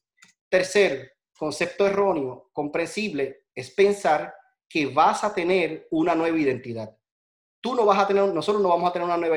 Tercer 0.49 1.13
concepto 1.37 1.87
erróneo, 1.87 2.51
comprensible, 2.53 3.47
es 3.55 3.71
pensar 3.71 4.35
que 4.69 4.87
vas 4.87 5.23
a 5.25 5.35
tener 5.35 5.87
una 5.91 6.15
nueva 6.15 6.39
identidad. 6.39 6.97
Tú 7.61 7.75
no 7.75 7.85
vas 7.85 7.99
a 7.99 8.07
tener, 8.07 8.25
nosotros 8.33 8.63
no 8.63 8.69
vamos 8.69 8.91
a 8.91 8.93
tener 8.93 9.07
una 9.07 9.17
nueva, 9.17 9.37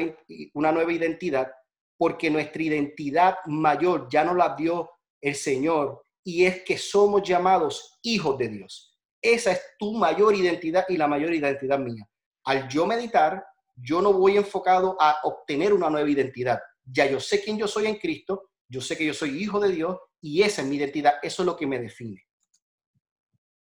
una 0.54 0.72
nueva 0.72 0.92
identidad 0.92 1.52
porque 1.98 2.30
nuestra 2.30 2.64
identidad 2.64 3.36
mayor 3.46 4.08
ya 4.10 4.24
no 4.24 4.34
la 4.34 4.56
dio 4.56 4.90
el 5.22 5.36
Señor 5.36 6.06
y 6.24 6.46
es 6.46 6.64
que 6.64 6.78
somos 6.78 7.24
llamados 7.24 8.00
hijos 8.02 8.38
de 8.38 8.48
Dios. 8.48 8.89
Esa 9.22 9.52
es 9.52 9.62
tu 9.78 9.94
mayor 9.94 10.36
identidad 10.36 10.86
y 10.88 10.98
la 10.98 11.08
mayor 11.08 11.34
identidad 11.34 11.80
mía. 11.80 12.08
Al 12.46 12.68
yo 12.70 12.86
meditar, 12.86 13.46
yo 13.76 14.02
no 14.02 14.14
voy 14.14 14.38
enfocado 14.38 14.98
a 15.00 15.20
obtener 15.24 15.74
una 15.74 15.90
nueva 15.90 16.10
identidad. 16.10 16.60
Ya 16.86 17.06
yo 17.06 17.20
sé 17.20 17.44
quién 17.44 17.58
yo 17.58 17.68
soy 17.68 17.88
en 17.88 17.96
Cristo, 17.96 18.52
yo 18.68 18.82
sé 18.82 18.98
que 18.98 19.06
yo 19.06 19.14
soy 19.14 19.42
hijo 19.42 19.60
de 19.60 19.72
Dios 19.72 19.98
y 20.22 20.42
esa 20.42 20.62
es 20.62 20.68
mi 20.68 20.78
identidad, 20.78 21.16
eso 21.22 21.42
es 21.42 21.46
lo 21.46 21.56
que 21.56 21.68
me 21.68 21.80
define. 21.80 22.26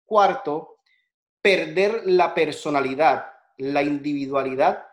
Cuarto, 0.05 0.77
perder 1.41 2.03
la 2.05 2.33
personalidad, 2.33 3.25
la 3.57 3.83
individualidad 3.83 4.85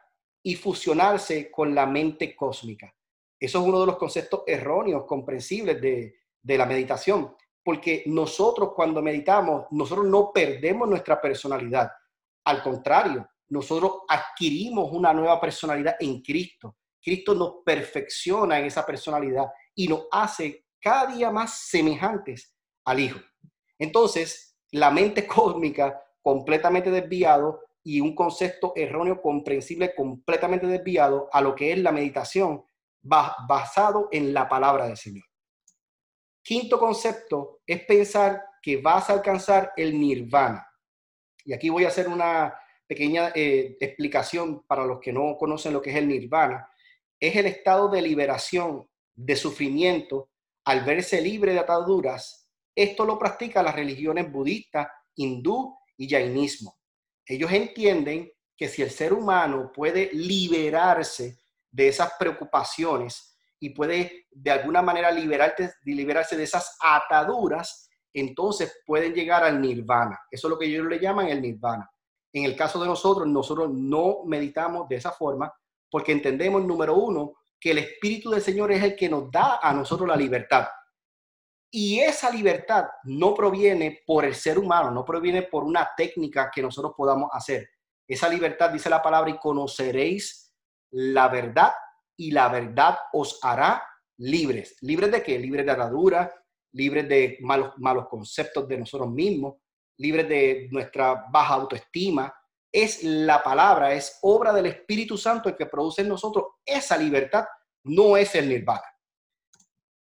y 0.43 0.55
fusionarse 0.55 1.51
con 1.51 1.75
la 1.75 1.87
mente 1.87 2.35
cósmica. 2.35 2.95
Eso 3.39 3.61
es 3.61 3.65
uno 3.65 3.81
de 3.81 3.87
los 3.87 3.97
conceptos 3.97 4.43
erróneos, 4.47 5.05
comprensibles 5.07 5.81
de, 5.81 6.15
de 6.41 6.59
la 6.59 6.67
meditación, 6.67 7.35
porque 7.65 8.03
nosotros 8.07 8.71
cuando 8.75 9.03
meditamos, 9.03 9.67
nosotros 9.71 10.07
no 10.07 10.33
perdemos 10.33 10.89
nuestra 10.89 11.21
personalidad. 11.21 11.91
Al 12.45 12.63
contrario, 12.63 13.29
nosotros 13.49 14.01
adquirimos 14.09 14.91
una 14.93 15.13
nueva 15.13 15.41
personalidad 15.41 15.97
en 16.01 16.23
Cristo. 16.23 16.77
Cristo 17.01 17.35
nos 17.35 17.57
perfecciona 17.65 18.59
en 18.59 18.67
esa 18.67 18.85
personalidad 18.85 19.47
y 19.75 19.89
nos 19.89 20.07
hace 20.11 20.67
cada 20.81 21.13
día 21.13 21.31
más 21.31 21.59
semejantes 21.69 22.55
al 22.85 23.01
Hijo. 23.01 23.21
Entonces, 23.79 24.57
la 24.71 24.91
mente 24.91 25.27
cósmica 25.29 26.03
completamente 26.21 26.91
desviado 26.91 27.61
y 27.85 28.01
un 28.01 28.15
concepto 28.15 28.73
erróneo 28.77 29.21
comprensible 29.21 29.95
completamente 29.95 30.67
desviado 30.67 31.29
a 31.33 31.41
lo 31.41 31.55
que 31.55 31.73
es 31.73 31.79
la 31.79 31.93
meditación 31.93 32.65
basado 33.03 34.09
en 34.13 34.33
la 34.33 34.49
palabra 34.49 34.87
del 34.87 34.97
Señor. 34.97 35.25
Quinto 36.43 36.79
concepto 36.79 37.61
es 37.67 37.85
pensar 37.85 38.45
que 38.61 38.79
vas 38.79 39.09
a 39.09 39.15
alcanzar 39.15 39.73
el 39.77 39.99
nirvana. 39.99 40.67
Y 41.45 41.53
aquí 41.53 41.71
voy 41.71 41.85
a 41.85 41.89
hacer 41.89 42.09
una 42.09 42.55
pequeña 42.87 43.33
eh, 43.35 43.77
explicación 43.81 44.65
para 44.67 44.85
los 44.85 45.01
que 45.01 45.13
no 45.13 45.37
conocen 45.39 45.73
lo 45.73 45.81
que 45.81 45.91
es 45.91 45.97
el 45.97 46.09
nirvana. 46.09 46.69
Es 47.19 47.37
el 47.37 47.47
estado 47.47 47.89
de 47.89 48.03
liberación, 48.03 48.89
de 49.15 49.37
sufrimiento, 49.37 50.31
al 50.65 50.85
verse 50.85 51.21
libre 51.21 51.53
de 51.53 51.61
ataduras. 51.61 52.49
Esto 52.75 53.05
lo 53.05 53.19
practican 53.19 53.65
las 53.65 53.75
religiones 53.75 54.31
budistas, 54.31 54.89
hindú 55.15 55.77
y 55.97 56.09
jainismo. 56.09 56.77
Ellos 57.25 57.53
entienden 57.53 58.33
que 58.57 58.69
si 58.69 58.83
el 58.83 58.91
ser 58.91 59.13
humano 59.13 59.71
puede 59.73 60.11
liberarse 60.13 61.39
de 61.71 61.89
esas 61.89 62.13
preocupaciones 62.19 63.32
y 63.63 63.71
puede 63.71 64.27
de 64.29 64.51
alguna 64.51 64.83
manera 64.83 65.13
liberarse, 65.13 65.73
de 65.85 66.43
esas 66.43 66.77
ataduras, 66.81 67.89
entonces 68.13 68.83
pueden 68.85 69.15
llegar 69.15 69.45
al 69.45 69.61
nirvana. 69.61 70.19
Eso 70.29 70.49
es 70.49 70.51
lo 70.51 70.59
que 70.59 70.67
ellos 70.67 70.85
le 70.87 70.99
llaman 70.99 71.29
el 71.29 71.41
nirvana. 71.41 71.89
En 72.33 72.45
el 72.45 72.57
caso 72.57 72.81
de 72.81 72.89
nosotros, 72.89 73.29
nosotros 73.29 73.71
no 73.73 74.25
meditamos 74.27 74.89
de 74.89 74.97
esa 74.97 75.13
forma 75.13 75.55
porque 75.89 76.11
entendemos, 76.11 76.65
número 76.65 76.97
uno, 76.97 77.35
que 77.61 77.71
el 77.71 77.79
Espíritu 77.79 78.31
del 78.31 78.43
Señor 78.43 78.73
es 78.73 78.83
el 78.83 78.97
que 78.97 79.09
nos 79.09 79.31
da 79.31 79.61
a 79.63 79.73
nosotros 79.73 80.09
la 80.09 80.17
libertad. 80.17 80.67
Y 81.71 82.01
esa 82.01 82.31
libertad 82.31 82.87
no 83.05 83.33
proviene 83.33 84.03
por 84.05 84.25
el 84.25 84.35
ser 84.35 84.59
humano, 84.59 84.91
no 84.91 85.05
proviene 85.05 85.43
por 85.43 85.63
una 85.63 85.89
técnica 85.97 86.51
que 86.53 86.63
nosotros 86.63 86.95
podamos 86.97 87.31
hacer. 87.33 87.71
Esa 88.09 88.29
libertad, 88.29 88.71
dice 88.71 88.91
la 88.91 89.01
palabra, 89.01 89.31
y 89.31 89.39
conoceréis 89.39 90.53
la 90.91 91.29
verdad 91.29 91.73
y 92.23 92.31
la 92.31 92.49
verdad 92.49 92.97
os 93.13 93.41
hará 93.43 93.83
libres. 94.19 94.77
¿Libres 94.83 95.11
de 95.11 95.23
qué? 95.25 95.41
Libres 95.41 95.67
de 95.67 95.73
atadura, 95.73 96.33
libres 96.73 97.09
de 97.09 97.39
malos, 97.41 97.73
malos 97.79 98.07
conceptos 98.09 98.69
de 98.69 98.79
nosotros 98.79 99.11
mismos, 99.11 99.57
libres 99.99 100.29
de 100.29 100.69
nuestra 100.71 101.25
baja 101.33 101.55
autoestima. 101.55 102.33
Es 102.71 103.03
la 103.03 103.43
palabra, 103.43 103.93
es 103.93 104.21
obra 104.23 104.53
del 104.53 104.67
Espíritu 104.67 105.19
Santo 105.19 105.49
el 105.49 105.57
que 105.57 105.67
produce 105.67 106.03
en 106.03 106.11
nosotros 106.11 106.45
esa 106.65 106.97
libertad, 106.97 107.45
no 107.85 108.17
es 108.17 108.33
el 108.37 108.49
nirvana. 108.49 108.87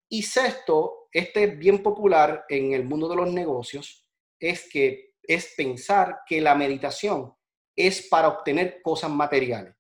Y 0.10 0.24
sexto, 0.24 1.08
este 1.14 1.46
es 1.46 1.58
bien 1.58 1.82
popular 1.82 2.44
en 2.50 2.74
el 2.74 2.84
mundo 2.84 3.08
de 3.08 3.16
los 3.16 3.32
negocios, 3.32 4.06
es 4.38 4.70
que 4.70 5.14
es 5.24 5.54
pensar 5.56 6.20
que 6.28 6.42
la 6.42 6.56
meditación 6.56 7.34
es 7.74 8.06
para 8.10 8.28
obtener 8.28 8.82
cosas 8.82 9.10
materiales. 9.10 9.74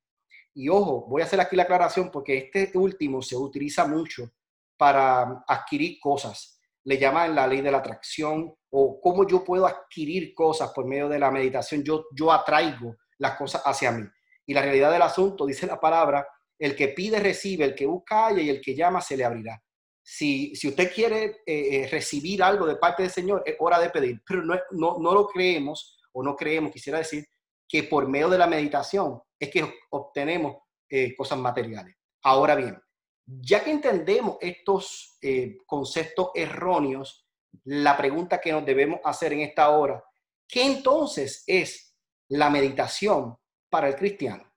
Y 0.53 0.69
ojo, 0.69 1.05
voy 1.07 1.21
a 1.21 1.25
hacer 1.25 1.39
aquí 1.39 1.55
la 1.55 1.63
aclaración 1.63 2.11
porque 2.11 2.37
este 2.53 2.77
último 2.77 3.21
se 3.21 3.35
utiliza 3.35 3.87
mucho 3.87 4.31
para 4.77 5.43
adquirir 5.47 5.99
cosas. 5.99 6.59
Le 6.83 6.97
llaman 6.97 7.35
la 7.35 7.47
ley 7.47 7.61
de 7.61 7.71
la 7.71 7.77
atracción 7.77 8.53
o 8.69 8.99
cómo 8.99 9.27
yo 9.27 9.43
puedo 9.43 9.65
adquirir 9.65 10.33
cosas 10.33 10.71
por 10.71 10.85
medio 10.85 11.07
de 11.07 11.19
la 11.19 11.31
meditación. 11.31 11.83
Yo, 11.83 12.05
yo 12.13 12.31
atraigo 12.31 12.95
las 13.17 13.37
cosas 13.37 13.61
hacia 13.65 13.91
mí. 13.91 14.03
Y 14.45 14.53
la 14.53 14.61
realidad 14.61 14.91
del 14.91 15.03
asunto, 15.03 15.45
dice 15.45 15.67
la 15.67 15.79
palabra, 15.79 16.27
el 16.57 16.75
que 16.75 16.89
pide 16.89 17.19
recibe, 17.19 17.65
el 17.65 17.75
que 17.75 17.85
busca 17.85 18.25
halla 18.25 18.41
y 18.41 18.49
el 18.49 18.61
que 18.61 18.75
llama 18.75 19.01
se 19.01 19.15
le 19.15 19.23
abrirá 19.23 19.61
si, 20.03 20.53
usted 20.67 20.93
quiere 20.93 21.41
eh, 21.45 21.83
eh, 21.83 21.87
recibir 21.89 22.41
algo 22.43 22.65
de 22.65 22.75
parte 22.75 23.03
del 23.03 23.11
Señor, 23.11 23.43
es 23.45 23.55
hora 23.59 23.79
de 23.79 23.89
pedir, 23.89 24.21
pero 24.27 24.43
no, 24.43 24.55
no, 24.71 25.13
lo 25.13 25.27
creemos 25.27 25.99
o 26.11 26.23
no 26.23 26.35
creemos, 26.35 26.71
quisiera 26.71 26.99
decir, 26.99 27.25
que 27.67 27.83
por 27.83 28.07
medio 28.07 28.29
de 28.29 28.37
la 28.37 28.47
meditación 28.47 29.21
es 29.45 29.49
que 29.49 29.73
obtenemos 29.89 30.57
eh, 30.89 31.15
cosas 31.15 31.39
materiales. 31.39 31.95
Ahora 32.23 32.55
bien, 32.55 32.81
ya 33.25 33.63
que 33.63 33.71
entendemos 33.71 34.37
estos 34.41 35.17
conceptos 35.65 36.31
erróneos, 36.35 37.27
la 37.65 37.95
pregunta 37.95 38.41
que 38.41 38.51
nos 38.51 38.65
debemos 38.65 38.99
hacer 39.03 39.33
en 39.33 39.41
esta 39.41 39.69
hora, 39.69 40.03
¿qué 40.47 40.65
entonces 40.65 41.43
es 41.47 41.95
la 42.29 42.49
meditación 42.49 43.37
para 43.69 43.87
el 43.87 43.95
cristiano? 43.95 44.51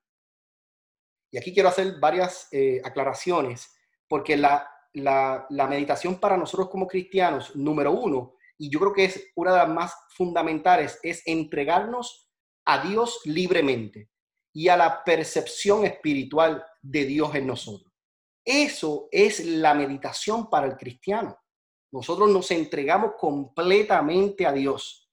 Y 1.31 1.37
aquí 1.37 1.53
quiero 1.53 1.69
hacer 1.69 1.99
varias 1.99 2.49
aclaraciones, 2.83 3.73
porque 4.07 4.35
la 4.35 4.69
la, 4.95 5.67
meditación 5.69 6.19
para 6.19 6.37
nosotros 6.37 6.69
como 6.69 6.87
cristianos, 6.87 7.55
número 7.55 7.91
uno, 7.91 8.35
y 8.57 8.69
yo 8.69 8.79
creo 8.79 8.93
que 8.93 9.05
es 9.05 9.31
una 9.35 9.51
de 9.51 9.57
las 9.59 9.69
más 9.69 9.93
fundamentales, 10.09 10.99
es 11.03 11.21
entregarnos 11.25 12.31
a 12.65 12.87
Dios 12.87 13.19
libremente 13.25 14.09
y 14.55 14.69
a 14.69 14.77
la 14.77 15.03
percepción 15.03 15.85
espiritual 15.85 16.65
de 16.81 17.03
Dios 17.03 17.35
en 17.35 17.45
nosotros. 17.45 17.91
Eso 18.43 19.09
es 19.11 19.43
la 19.43 19.73
meditación 19.73 20.49
para 20.49 20.65
el 20.65 20.77
cristiano. 20.77 21.37
Nosotros 21.91 22.29
nos 22.29 22.49
entregamos 22.51 23.11
completamente 23.19 24.45
a 24.45 24.53
Dios 24.53 25.11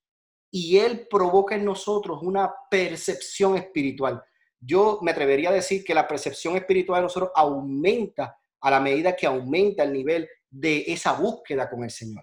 y 0.49 0.79
Él 0.79 1.09
provoca 1.11 1.57
en 1.57 1.65
nosotros 1.65 2.21
una 2.23 2.55
percepción 2.71 3.57
espiritual. 3.57 4.23
Yo 4.61 5.01
me 5.03 5.11
atrevería 5.11 5.49
a 5.49 5.55
decir 5.55 5.83
que 5.83 5.95
la 5.95 6.07
percepción 6.07 6.55
espiritual 6.55 7.01
de 7.01 7.07
nosotros 7.07 7.33
aumenta 7.35 8.39
a 8.61 8.71
la 8.71 8.79
medida 8.79 9.17
que 9.17 9.27
aumenta 9.27 9.83
el 9.83 9.93
nivel 9.93 10.29
de 10.49 10.85
esa 10.87 11.15
búsqueda 11.15 11.69
con 11.69 11.83
el 11.83 11.91
Señor. 11.91 12.23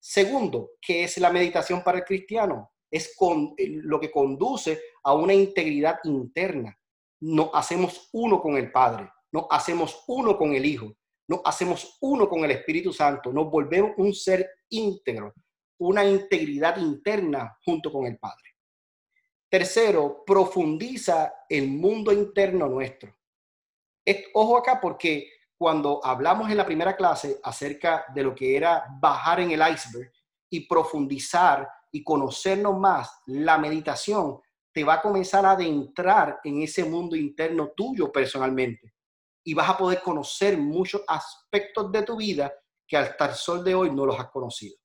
Segundo, 0.00 0.70
¿qué 0.80 1.04
es 1.04 1.18
la 1.18 1.30
meditación 1.30 1.84
para 1.84 1.98
el 1.98 2.04
cristiano? 2.04 2.72
Es 2.90 3.14
con, 3.14 3.52
eh, 3.58 3.68
lo 3.82 4.00
que 4.00 4.10
conduce 4.10 4.80
a 5.06 5.14
una 5.14 5.32
integridad 5.32 6.00
interna. 6.02 6.76
Nos 7.20 7.50
hacemos 7.54 8.10
uno 8.12 8.42
con 8.42 8.56
el 8.56 8.72
Padre, 8.72 9.08
nos 9.30 9.46
hacemos 9.50 10.02
uno 10.08 10.36
con 10.36 10.52
el 10.52 10.66
Hijo, 10.66 10.92
nos 11.28 11.40
hacemos 11.44 11.96
uno 12.00 12.28
con 12.28 12.44
el 12.44 12.50
Espíritu 12.50 12.92
Santo, 12.92 13.32
nos 13.32 13.48
volvemos 13.48 13.92
un 13.98 14.12
ser 14.12 14.50
íntegro, 14.68 15.32
una 15.78 16.04
integridad 16.04 16.76
interna 16.78 17.56
junto 17.64 17.92
con 17.92 18.06
el 18.06 18.18
Padre. 18.18 18.56
Tercero, 19.48 20.24
profundiza 20.26 21.32
el 21.48 21.68
mundo 21.68 22.12
interno 22.12 22.66
nuestro. 22.66 23.16
ojo 24.34 24.58
acá 24.58 24.80
porque 24.80 25.30
cuando 25.56 26.04
hablamos 26.04 26.50
en 26.50 26.56
la 26.56 26.66
primera 26.66 26.96
clase 26.96 27.38
acerca 27.44 28.06
de 28.12 28.24
lo 28.24 28.34
que 28.34 28.56
era 28.56 28.86
bajar 29.00 29.38
en 29.38 29.52
el 29.52 29.62
iceberg 29.72 30.12
y 30.50 30.66
profundizar 30.66 31.68
y 31.92 32.02
conocernos 32.02 32.76
más, 32.76 33.22
la 33.26 33.56
meditación 33.56 34.40
te 34.76 34.84
va 34.84 34.96
a 34.96 35.00
comenzar 35.00 35.46
a 35.46 35.52
adentrar 35.52 36.38
en 36.44 36.60
ese 36.60 36.84
mundo 36.84 37.16
interno 37.16 37.72
tuyo 37.74 38.12
personalmente 38.12 38.92
y 39.42 39.54
vas 39.54 39.70
a 39.70 39.78
poder 39.78 40.02
conocer 40.02 40.58
muchos 40.58 41.00
aspectos 41.08 41.90
de 41.90 42.02
tu 42.02 42.18
vida 42.18 42.52
que 42.86 42.98
hasta 42.98 43.30
el 43.30 43.34
sol 43.36 43.64
de 43.64 43.74
hoy 43.74 43.90
no 43.90 44.04
los 44.04 44.20
has 44.20 44.28
conocido. 44.28 44.76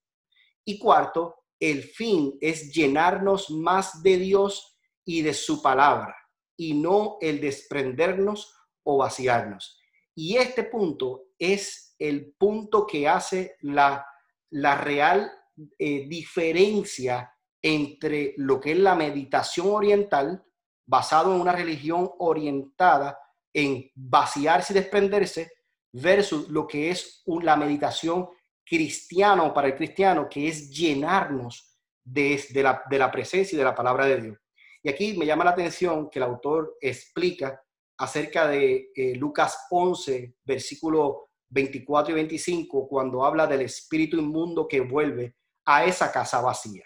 Y 0.64 0.78
cuarto, 0.78 1.44
el 1.60 1.82
fin 1.82 2.38
es 2.40 2.72
llenarnos 2.72 3.50
más 3.50 4.02
de 4.02 4.16
Dios 4.16 4.78
y 5.04 5.20
de 5.20 5.34
su 5.34 5.60
palabra 5.60 6.16
y 6.56 6.72
no 6.72 7.18
el 7.20 7.38
desprendernos 7.38 8.56
o 8.84 8.96
vaciarnos. 8.96 9.78
Y 10.14 10.38
este 10.38 10.64
punto 10.64 11.24
es 11.38 11.96
el 11.98 12.32
punto 12.38 12.86
que 12.86 13.06
hace 13.06 13.56
la, 13.60 14.06
la 14.52 14.74
real 14.74 15.30
eh, 15.78 16.08
diferencia 16.08 17.30
entre 17.62 18.34
lo 18.36 18.60
que 18.60 18.72
es 18.72 18.78
la 18.78 18.94
meditación 18.94 19.68
oriental, 19.70 20.44
basado 20.86 21.34
en 21.34 21.40
una 21.40 21.52
religión 21.52 22.10
orientada 22.18 23.18
en 23.54 23.90
vaciarse 23.94 24.72
y 24.72 24.76
desprenderse, 24.76 25.52
versus 25.92 26.48
lo 26.48 26.66
que 26.66 26.90
es 26.90 27.22
la 27.26 27.56
meditación 27.56 28.28
cristiana 28.64 29.52
para 29.52 29.68
el 29.68 29.76
cristiano, 29.76 30.28
que 30.28 30.48
es 30.48 30.70
llenarnos 30.70 31.76
de, 32.04 32.42
la, 32.54 32.82
de 32.88 32.98
la 32.98 33.10
presencia 33.10 33.54
y 33.54 33.58
de 33.58 33.64
la 33.64 33.74
palabra 33.74 34.06
de 34.06 34.20
Dios. 34.20 34.38
Y 34.82 34.88
aquí 34.88 35.16
me 35.16 35.26
llama 35.26 35.44
la 35.44 35.50
atención 35.50 36.10
que 36.10 36.18
el 36.18 36.24
autor 36.24 36.76
explica 36.80 37.62
acerca 37.98 38.48
de 38.48 38.90
eh, 38.94 39.14
Lucas 39.14 39.66
11, 39.70 40.36
versículo 40.44 41.28
24 41.50 42.12
y 42.12 42.14
25, 42.14 42.88
cuando 42.88 43.24
habla 43.24 43.46
del 43.46 43.60
espíritu 43.60 44.16
inmundo 44.16 44.66
que 44.66 44.80
vuelve 44.80 45.36
a 45.64 45.84
esa 45.84 46.10
casa 46.10 46.40
vacía. 46.40 46.82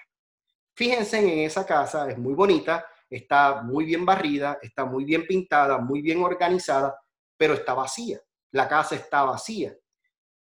Fíjense 0.76 1.18
en 1.18 1.38
esa 1.38 1.64
casa, 1.64 2.10
es 2.10 2.18
muy 2.18 2.34
bonita, 2.34 2.86
está 3.08 3.62
muy 3.62 3.86
bien 3.86 4.04
barrida, 4.04 4.58
está 4.60 4.84
muy 4.84 5.06
bien 5.06 5.26
pintada, 5.26 5.78
muy 5.78 6.02
bien 6.02 6.22
organizada, 6.22 7.00
pero 7.34 7.54
está 7.54 7.72
vacía. 7.72 8.20
La 8.52 8.68
casa 8.68 8.94
está 8.94 9.22
vacía. 9.24 9.74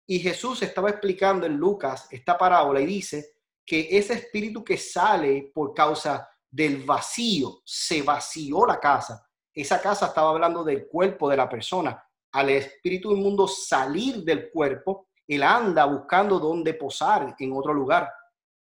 Y 0.06 0.20
Jesús 0.20 0.62
estaba 0.62 0.90
explicando 0.90 1.46
en 1.46 1.56
Lucas 1.56 2.10
esta 2.12 2.38
parábola 2.38 2.82
y 2.82 2.86
dice 2.86 3.38
que 3.66 3.88
ese 3.98 4.16
espíritu 4.16 4.62
que 4.62 4.78
sale 4.78 5.52
por 5.54 5.74
causa 5.74 6.30
del 6.52 6.84
vacío, 6.84 7.62
se 7.64 8.02
vació 8.02 8.66
la 8.66 8.80
casa. 8.80 9.26
Esa 9.54 9.82
casa 9.82 10.08
estaba 10.08 10.32
hablando 10.32 10.66
del 10.66 10.86
cuerpo 10.88 11.30
de 11.30 11.38
la 11.38 11.48
persona. 11.48 12.02
Al 12.34 12.50
espíritu 12.50 13.12
del 13.12 13.22
mundo 13.22 13.48
salir 13.48 14.24
del 14.24 14.52
cuerpo, 14.52 15.08
él 15.28 15.44
anda 15.44 15.86
buscando 15.86 16.40
dónde 16.40 16.74
posar 16.74 17.36
en 17.40 17.54
otro 17.54 17.74
lugar. 17.74 18.12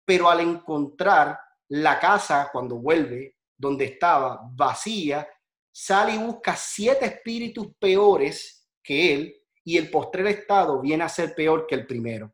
Pero 0.05 0.29
al 0.29 0.39
encontrar 0.39 1.37
la 1.69 1.99
casa, 1.99 2.49
cuando 2.51 2.77
vuelve, 2.77 3.37
donde 3.57 3.85
estaba 3.85 4.41
vacía, 4.53 5.27
sale 5.71 6.13
y 6.13 6.17
busca 6.17 6.55
siete 6.55 7.05
espíritus 7.05 7.67
peores 7.79 8.67
que 8.83 9.13
él 9.13 9.35
y 9.63 9.77
el 9.77 9.89
postrer 9.89 10.27
estado 10.27 10.79
viene 10.81 11.03
a 11.03 11.09
ser 11.09 11.35
peor 11.35 11.67
que 11.67 11.75
el 11.75 11.85
primero. 11.85 12.33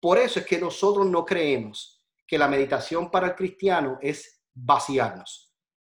Por 0.00 0.18
eso 0.18 0.40
es 0.40 0.46
que 0.46 0.58
nosotros 0.58 1.06
no 1.06 1.24
creemos 1.24 2.04
que 2.26 2.38
la 2.38 2.48
meditación 2.48 3.10
para 3.10 3.28
el 3.28 3.34
cristiano 3.34 3.98
es 4.02 4.42
vaciarnos. 4.52 5.54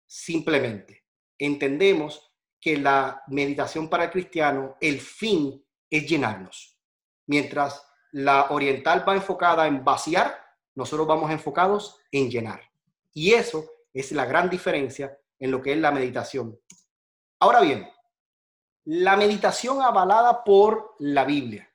Simplemente 0.07 1.05
entendemos 1.39 2.33
que 2.61 2.77
la 2.77 3.23
meditación 3.29 3.89
para 3.89 4.05
el 4.05 4.11
cristiano, 4.11 4.77
el 4.81 5.01
fin 5.01 5.65
es 5.89 6.09
llenarnos. 6.09 6.79
Mientras 7.27 7.87
la 8.13 8.51
oriental 8.51 9.09
va 9.09 9.15
enfocada 9.15 9.67
en 9.67 9.85
vaciar, 9.85 10.43
nosotros 10.75 11.07
vamos 11.07 11.31
enfocados 11.31 12.01
en 12.19 12.31
llenar. 12.31 12.61
Y 13.13 13.33
eso 13.33 13.71
es 13.93 14.13
la 14.13 14.25
gran 14.25 14.49
diferencia 14.51 15.19
en 15.39 15.51
lo 15.51 15.61
que 15.61 15.73
es 15.73 15.79
la 15.79 15.91
meditación. 15.91 16.59
Ahora 17.41 17.61
bien, 17.61 17.89
la 18.85 19.17
meditación 19.17 19.83
avalada 19.83 20.45
por 20.45 20.95
la 20.99 21.25
Biblia. 21.25 21.71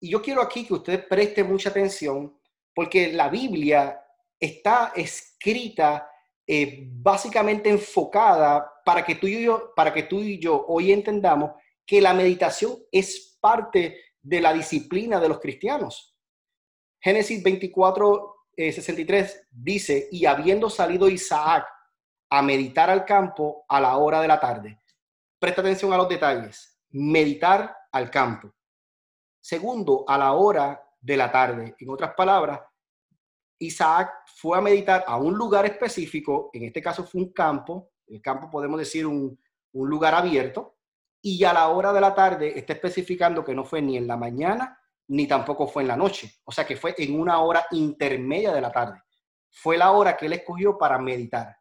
Y 0.00 0.10
yo 0.10 0.22
quiero 0.22 0.42
aquí 0.42 0.66
que 0.66 0.74
usted 0.74 1.08
preste 1.08 1.44
mucha 1.44 1.70
atención 1.70 2.38
porque 2.74 3.12
la 3.12 3.28
Biblia 3.28 4.00
está 4.38 4.92
escrita 4.94 6.10
eh, 6.46 6.88
básicamente 6.90 7.68
enfocada 7.68 8.72
para 8.84 9.04
que, 9.04 9.16
tú 9.16 9.26
y 9.26 9.42
yo, 9.42 9.72
para 9.74 9.92
que 9.92 10.04
tú 10.04 10.20
y 10.20 10.38
yo 10.38 10.64
hoy 10.68 10.92
entendamos 10.92 11.52
que 11.84 12.00
la 12.00 12.14
meditación 12.14 12.76
es 12.90 13.38
parte 13.40 13.98
de 14.22 14.40
la 14.40 14.52
disciplina 14.52 15.20
de 15.20 15.28
los 15.28 15.40
cristianos. 15.40 16.16
Génesis 17.00 17.42
24, 17.42 18.39
63 18.64 19.34
eh, 19.34 19.46
dice, 19.50 20.08
y 20.10 20.26
habiendo 20.26 20.68
salido 20.68 21.08
Isaac 21.08 21.66
a 22.28 22.42
meditar 22.42 22.90
al 22.90 23.04
campo 23.04 23.64
a 23.68 23.80
la 23.80 23.96
hora 23.96 24.20
de 24.20 24.28
la 24.28 24.38
tarde. 24.38 24.80
Presta 25.38 25.60
atención 25.60 25.92
a 25.92 25.96
los 25.96 26.08
detalles. 26.08 26.78
Meditar 26.90 27.76
al 27.92 28.10
campo. 28.10 28.52
Segundo, 29.40 30.04
a 30.06 30.18
la 30.18 30.32
hora 30.32 30.82
de 31.00 31.16
la 31.16 31.32
tarde. 31.32 31.74
En 31.78 31.90
otras 31.90 32.12
palabras, 32.14 32.60
Isaac 33.58 34.12
fue 34.26 34.58
a 34.58 34.60
meditar 34.60 35.04
a 35.06 35.16
un 35.16 35.34
lugar 35.34 35.66
específico, 35.66 36.50
en 36.52 36.64
este 36.64 36.82
caso 36.82 37.04
fue 37.04 37.20
un 37.20 37.32
campo, 37.32 37.90
el 38.06 38.20
campo 38.22 38.50
podemos 38.50 38.78
decir 38.78 39.06
un, 39.06 39.38
un 39.72 39.90
lugar 39.90 40.14
abierto, 40.14 40.76
y 41.22 41.44
a 41.44 41.52
la 41.52 41.68
hora 41.68 41.92
de 41.92 42.00
la 42.00 42.14
tarde 42.14 42.58
está 42.58 42.72
especificando 42.72 43.44
que 43.44 43.54
no 43.54 43.64
fue 43.64 43.82
ni 43.82 43.96
en 43.96 44.06
la 44.06 44.16
mañana 44.16 44.79
ni 45.10 45.26
tampoco 45.26 45.66
fue 45.66 45.82
en 45.82 45.88
la 45.88 45.96
noche, 45.96 46.36
o 46.44 46.52
sea 46.52 46.64
que 46.64 46.76
fue 46.76 46.94
en 46.96 47.18
una 47.18 47.40
hora 47.40 47.66
intermedia 47.72 48.52
de 48.52 48.60
la 48.60 48.70
tarde. 48.70 49.00
Fue 49.50 49.76
la 49.76 49.90
hora 49.90 50.16
que 50.16 50.26
él 50.26 50.34
escogió 50.34 50.78
para 50.78 50.98
meditar. 50.98 51.56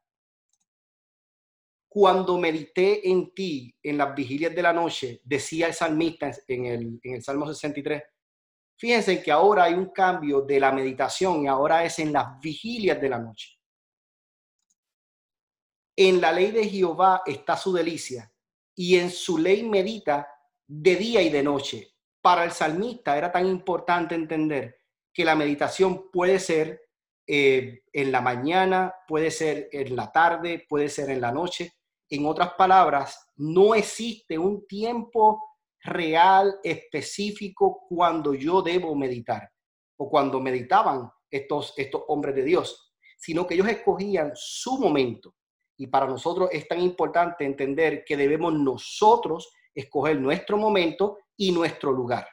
Cuando 1.87 2.37
medité 2.37 3.09
en 3.09 3.33
ti 3.33 3.75
en 3.81 3.97
las 3.97 4.13
vigilias 4.13 4.53
de 4.53 4.61
la 4.61 4.71
noche, 4.71 5.21
decía 5.23 5.65
el 5.65 5.73
salmista 5.73 6.29
en 6.47 6.65
el, 6.67 6.99
en 7.01 7.15
el 7.15 7.23
Salmo 7.23 7.47
63, 7.47 8.03
fíjense 8.77 9.23
que 9.23 9.31
ahora 9.31 9.63
hay 9.63 9.73
un 9.73 9.89
cambio 9.89 10.41
de 10.41 10.59
la 10.59 10.71
meditación 10.71 11.43
y 11.43 11.47
ahora 11.47 11.83
es 11.83 11.97
en 11.97 12.13
las 12.13 12.39
vigilias 12.39 13.01
de 13.01 13.09
la 13.09 13.17
noche. 13.17 13.59
En 15.95 16.21
la 16.21 16.31
ley 16.31 16.51
de 16.51 16.69
Jehová 16.69 17.23
está 17.25 17.57
su 17.57 17.73
delicia 17.73 18.31
y 18.75 18.97
en 18.97 19.09
su 19.09 19.39
ley 19.39 19.63
medita 19.63 20.31
de 20.67 20.95
día 20.95 21.23
y 21.23 21.29
de 21.29 21.41
noche 21.41 21.95
para 22.21 22.43
el 22.43 22.51
salmista 22.51 23.17
era 23.17 23.31
tan 23.31 23.45
importante 23.45 24.15
entender 24.15 24.77
que 25.13 25.25
la 25.25 25.35
meditación 25.35 26.09
puede 26.11 26.39
ser 26.39 26.81
eh, 27.27 27.81
en 27.93 28.11
la 28.11 28.21
mañana, 28.21 28.93
puede 29.07 29.31
ser 29.31 29.69
en 29.71 29.95
la 29.95 30.11
tarde, 30.11 30.65
puede 30.67 30.89
ser 30.89 31.09
en 31.09 31.21
la 31.21 31.31
noche. 31.31 31.73
En 32.09 32.25
otras 32.25 32.53
palabras, 32.53 33.27
no 33.35 33.75
existe 33.75 34.37
un 34.37 34.65
tiempo 34.67 35.57
real, 35.83 36.59
específico, 36.63 37.85
cuando 37.87 38.33
yo 38.33 38.61
debo 38.61 38.95
meditar 38.95 39.49
o 39.97 40.09
cuando 40.09 40.39
meditaban 40.39 41.09
estos, 41.29 41.73
estos 41.77 42.03
hombres 42.07 42.35
de 42.35 42.43
Dios, 42.43 42.93
sino 43.17 43.45
que 43.45 43.53
ellos 43.53 43.67
escogían 43.67 44.31
su 44.33 44.79
momento. 44.79 45.35
Y 45.77 45.87
para 45.87 46.07
nosotros 46.07 46.49
es 46.51 46.67
tan 46.67 46.81
importante 46.81 47.45
entender 47.45 48.03
que 48.03 48.17
debemos 48.17 48.53
nosotros 48.53 49.53
escoger 49.79 50.19
nuestro 50.19 50.57
momento 50.57 51.19
y 51.35 51.51
nuestro 51.51 51.91
lugar. 51.91 52.27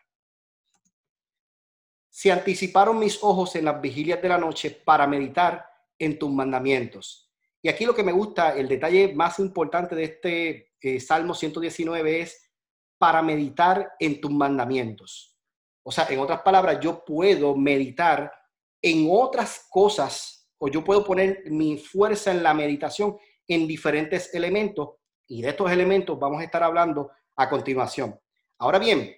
Se 2.09 2.33
anticiparon 2.33 2.99
mis 2.99 3.23
ojos 3.23 3.57
en 3.57 3.67
las 3.67 3.81
vigilias 3.81 4.21
de 4.23 4.29
la 4.29 4.39
noche 4.39 4.71
para 4.71 5.07
meditar 5.07 5.67
en 5.99 6.19
tus 6.19 6.31
mandamientos. 6.31 7.31
Y 7.63 7.69
aquí 7.69 7.85
lo 7.85 7.95
que 7.95 8.03
me 8.03 8.13
gusta, 8.13 8.55
el 8.57 8.69
detalle 8.69 9.15
más 9.15 9.39
importante 9.39 9.95
de 9.95 10.05
este 10.05 10.73
eh, 10.81 11.01
Salmo 11.01 11.35
119 11.35 12.21
es 12.21 12.51
para 12.99 13.23
meditar 13.23 13.93
en 13.99 14.21
tus 14.21 14.31
mandamientos. 14.31 15.37
O 15.83 15.93
sea, 15.93 16.07
en 16.09 16.19
otras 16.21 16.41
palabras, 16.41 16.81
yo 16.81 17.05
puedo 17.05 17.55
meditar 17.55 18.33
en 18.81 19.09
otras 19.11 19.67
cosas 19.71 20.49
o 20.59 20.69
yo 20.69 20.83
puedo 20.83 21.05
poner 21.05 21.51
mi 21.51 21.77
fuerza 21.77 22.31
en 22.31 22.43
la 22.43 22.55
meditación 22.55 23.17
en 23.47 23.67
diferentes 23.67 24.35
elementos 24.35 24.91
y 25.29 25.43
de 25.43 25.51
estos 25.51 25.71
elementos 25.71 26.19
vamos 26.19 26.41
a 26.41 26.45
estar 26.45 26.63
hablando 26.63 27.11
a 27.37 27.49
continuación. 27.49 28.19
Ahora 28.59 28.79
bien, 28.79 29.15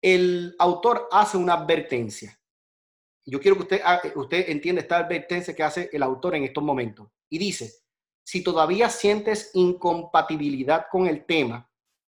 el 0.00 0.56
autor 0.58 1.08
hace 1.12 1.36
una 1.36 1.54
advertencia. 1.54 2.38
Yo 3.24 3.40
quiero 3.40 3.56
que 3.56 3.62
usted, 3.62 3.82
usted 4.16 4.50
entienda 4.50 4.82
esta 4.82 4.98
advertencia 4.98 5.54
que 5.54 5.62
hace 5.62 5.90
el 5.92 6.02
autor 6.02 6.34
en 6.34 6.44
estos 6.44 6.64
momentos. 6.64 7.08
Y 7.28 7.38
dice, 7.38 7.72
si 8.24 8.42
todavía 8.42 8.88
sientes 8.88 9.50
incompatibilidad 9.54 10.86
con 10.90 11.06
el 11.06 11.24
tema 11.24 11.70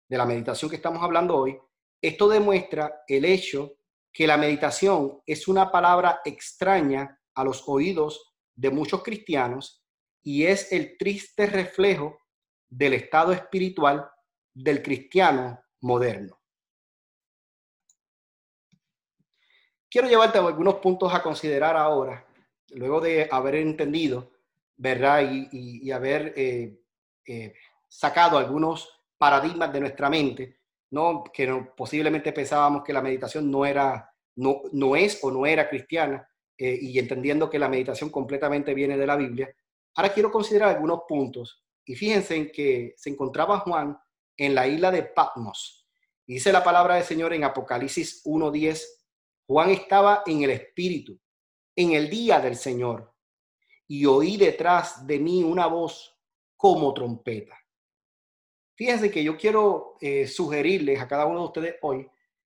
de 0.08 0.18
la 0.18 0.26
meditación 0.26 0.70
que 0.70 0.76
estamos 0.76 1.02
hablando 1.02 1.36
hoy, 1.36 1.58
esto 2.00 2.28
demuestra 2.28 3.02
el 3.06 3.24
hecho 3.24 3.74
que 4.12 4.26
la 4.26 4.36
meditación 4.36 5.20
es 5.26 5.48
una 5.48 5.70
palabra 5.70 6.20
extraña 6.24 7.20
a 7.34 7.44
los 7.44 7.64
oídos 7.66 8.34
de 8.54 8.70
muchos 8.70 9.02
cristianos 9.02 9.84
y 10.22 10.44
es 10.44 10.72
el 10.72 10.96
triste 10.98 11.46
reflejo 11.46 12.18
del 12.68 12.94
estado 12.94 13.32
espiritual 13.32 14.10
del 14.62 14.82
cristiano 14.82 15.60
moderno. 15.82 16.36
Quiero 19.88 20.08
llevarte 20.08 20.38
algunos 20.38 20.76
puntos 20.76 21.14
a 21.14 21.22
considerar 21.22 21.76
ahora, 21.76 22.26
luego 22.70 23.00
de 23.00 23.28
haber 23.30 23.54
entendido, 23.56 24.32
¿verdad? 24.76 25.22
Y, 25.50 25.90
haber 25.90 26.34
eh, 26.36 26.82
eh, 27.24 27.54
sacado 27.86 28.36
algunos 28.36 29.00
paradigmas 29.16 29.72
de 29.72 29.80
nuestra 29.80 30.10
mente, 30.10 30.58
¿no? 30.90 31.24
Que 31.32 31.46
posiblemente 31.76 32.32
pensábamos 32.32 32.82
que 32.84 32.92
la 32.92 33.00
meditación 33.00 33.50
no 33.50 33.64
era, 33.64 34.12
no, 34.36 34.62
no 34.72 34.96
es 34.96 35.20
o 35.22 35.30
no 35.30 35.46
era 35.46 35.68
cristiana, 35.68 36.28
eh, 36.58 36.78
y 36.82 36.98
entendiendo 36.98 37.48
que 37.48 37.58
la 37.58 37.68
meditación 37.68 38.10
completamente 38.10 38.74
viene 38.74 38.98
de 38.98 39.06
la 39.06 39.16
Biblia. 39.16 39.54
Ahora 39.94 40.12
quiero 40.12 40.30
considerar 40.30 40.70
algunos 40.74 41.02
puntos. 41.08 41.64
Y 41.84 41.94
fíjense 41.94 42.36
en 42.36 42.50
que 42.50 42.94
se 42.96 43.08
encontraba 43.08 43.60
Juan 43.60 43.96
en 44.38 44.54
la 44.54 44.66
isla 44.66 44.90
de 44.90 45.02
Patmos. 45.02 45.86
Dice 46.26 46.52
la 46.52 46.64
palabra 46.64 46.94
del 46.94 47.04
Señor 47.04 47.34
en 47.34 47.44
Apocalipsis 47.44 48.24
1.10, 48.24 48.82
Juan 49.46 49.70
estaba 49.70 50.22
en 50.26 50.42
el 50.42 50.50
Espíritu, 50.50 51.18
en 51.74 51.92
el 51.92 52.08
día 52.08 52.40
del 52.40 52.56
Señor, 52.56 53.14
y 53.86 54.06
oí 54.06 54.36
detrás 54.36 55.06
de 55.06 55.18
mí 55.18 55.42
una 55.42 55.66
voz 55.66 56.14
como 56.56 56.94
trompeta. 56.94 57.56
Fíjense 58.76 59.10
que 59.10 59.24
yo 59.24 59.36
quiero 59.36 59.96
eh, 60.00 60.26
sugerirles 60.26 61.00
a 61.00 61.08
cada 61.08 61.26
uno 61.26 61.40
de 61.40 61.46
ustedes 61.46 61.74
hoy 61.82 62.08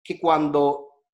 que 0.04 0.20
cuando, 0.20 1.06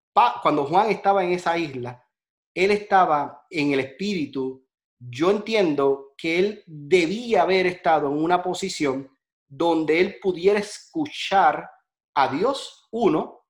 cuando 0.42 0.66
Juan 0.66 0.90
estaba 0.90 1.24
en 1.24 1.32
esa 1.32 1.58
isla, 1.58 2.06
él 2.54 2.72
estaba 2.72 3.46
en 3.50 3.72
el 3.72 3.80
Espíritu. 3.82 4.66
Yo 5.00 5.30
entiendo 5.32 6.14
que 6.18 6.40
él 6.40 6.64
debía 6.66 7.44
haber 7.44 7.68
estado 7.68 8.08
en 8.08 8.18
una 8.22 8.42
posición 8.42 9.17
donde 9.48 10.00
él 10.00 10.20
pudiera 10.22 10.60
escuchar 10.60 11.70
a 12.14 12.28
Dios, 12.30 12.88
uno, 12.92 13.46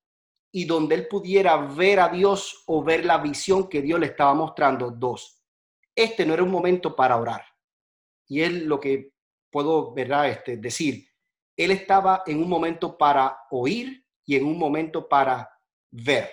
y 0.51 0.65
donde 0.65 0.95
él 0.95 1.07
pudiera 1.07 1.57
ver 1.57 1.99
a 1.99 2.09
Dios 2.09 2.63
o 2.67 2.83
ver 2.83 3.05
la 3.05 3.17
visión 3.17 3.67
que 3.67 3.81
Dios 3.81 3.99
le 3.99 4.07
estaba 4.07 4.33
mostrando, 4.33 4.91
dos. 4.91 5.43
Este 5.95 6.25
no 6.25 6.33
era 6.33 6.43
un 6.43 6.51
momento 6.51 6.95
para 6.95 7.17
orar. 7.17 7.45
y 8.27 8.41
es 8.41 8.51
lo 8.51 8.79
que 8.79 9.13
puedo 9.49 9.93
¿verdad? 9.93 10.29
Este, 10.29 10.57
decir. 10.57 11.07
Él 11.55 11.71
estaba 11.71 12.23
en 12.27 12.39
un 12.39 12.49
momento 12.49 12.97
para 12.97 13.39
oír 13.49 14.05
y 14.25 14.35
en 14.35 14.45
un 14.45 14.59
momento 14.59 15.07
para 15.07 15.49
ver. 15.89 16.29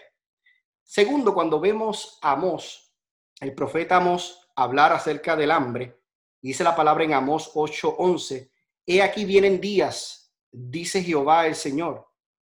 Segundo, 0.83 1.33
cuando 1.33 1.59
vemos 1.59 2.19
a 2.21 2.33
Amós, 2.33 2.95
el 3.41 3.55
profeta 3.55 3.97
Amós, 3.97 4.51
hablar 4.55 4.93
acerca 4.93 5.35
del 5.37 5.51
hambre, 5.51 6.03
dice 6.43 6.63
la 6.63 6.77
palabra 6.77 7.05
en 7.05 7.15
Amós 7.15 7.51
8:11, 7.55 8.51
he 8.87 9.03
aquí 9.03 9.25
vienen 9.25 9.61
días, 9.61 10.33
dice 10.51 11.03
Jehová 11.03 11.47
el 11.47 11.55
Señor, 11.55 12.07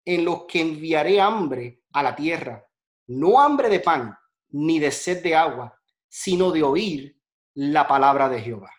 en 0.04 0.24
los 0.24 0.44
que 0.44 0.60
enviaré 0.60 1.20
hambre 1.20 1.82
a 1.92 2.02
la 2.02 2.14
tierra, 2.14 2.66
no 3.06 3.40
hambre 3.40 3.68
de 3.68 3.80
pan, 3.80 4.16
ni 4.50 4.78
de 4.78 4.90
sed 4.90 5.22
de 5.22 5.34
agua, 5.34 5.78
sino 6.08 6.50
de 6.50 6.62
oír 6.62 7.20
la 7.54 7.86
palabra 7.86 8.28
de 8.28 8.40
Jehová. 8.40 8.72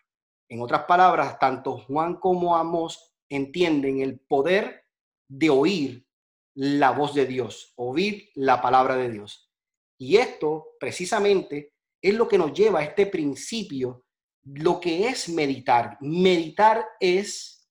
En 0.47 0.61
otras 0.61 0.83
palabras, 0.83 1.37
tanto 1.37 1.77
Juan 1.77 2.15
como 2.15 2.55
Amós 2.55 3.13
entienden 3.29 4.01
el 4.01 4.19
poder 4.19 4.85
de 5.27 5.49
oír 5.49 6.07
la 6.55 6.91
voz 6.91 7.13
de 7.13 7.25
Dios, 7.25 7.73
oír 7.75 8.29
la 8.35 8.61
palabra 8.61 8.95
de 8.95 9.11
Dios. 9.11 9.51
Y 9.99 10.17
esto 10.17 10.69
precisamente 10.79 11.73
es 12.01 12.15
lo 12.15 12.27
que 12.27 12.37
nos 12.37 12.53
lleva 12.53 12.79
a 12.79 12.83
este 12.83 13.05
principio, 13.05 14.05
lo 14.43 14.79
que 14.79 15.07
es 15.07 15.29
meditar. 15.29 15.97
Meditar 16.01 16.85
es 16.99 17.69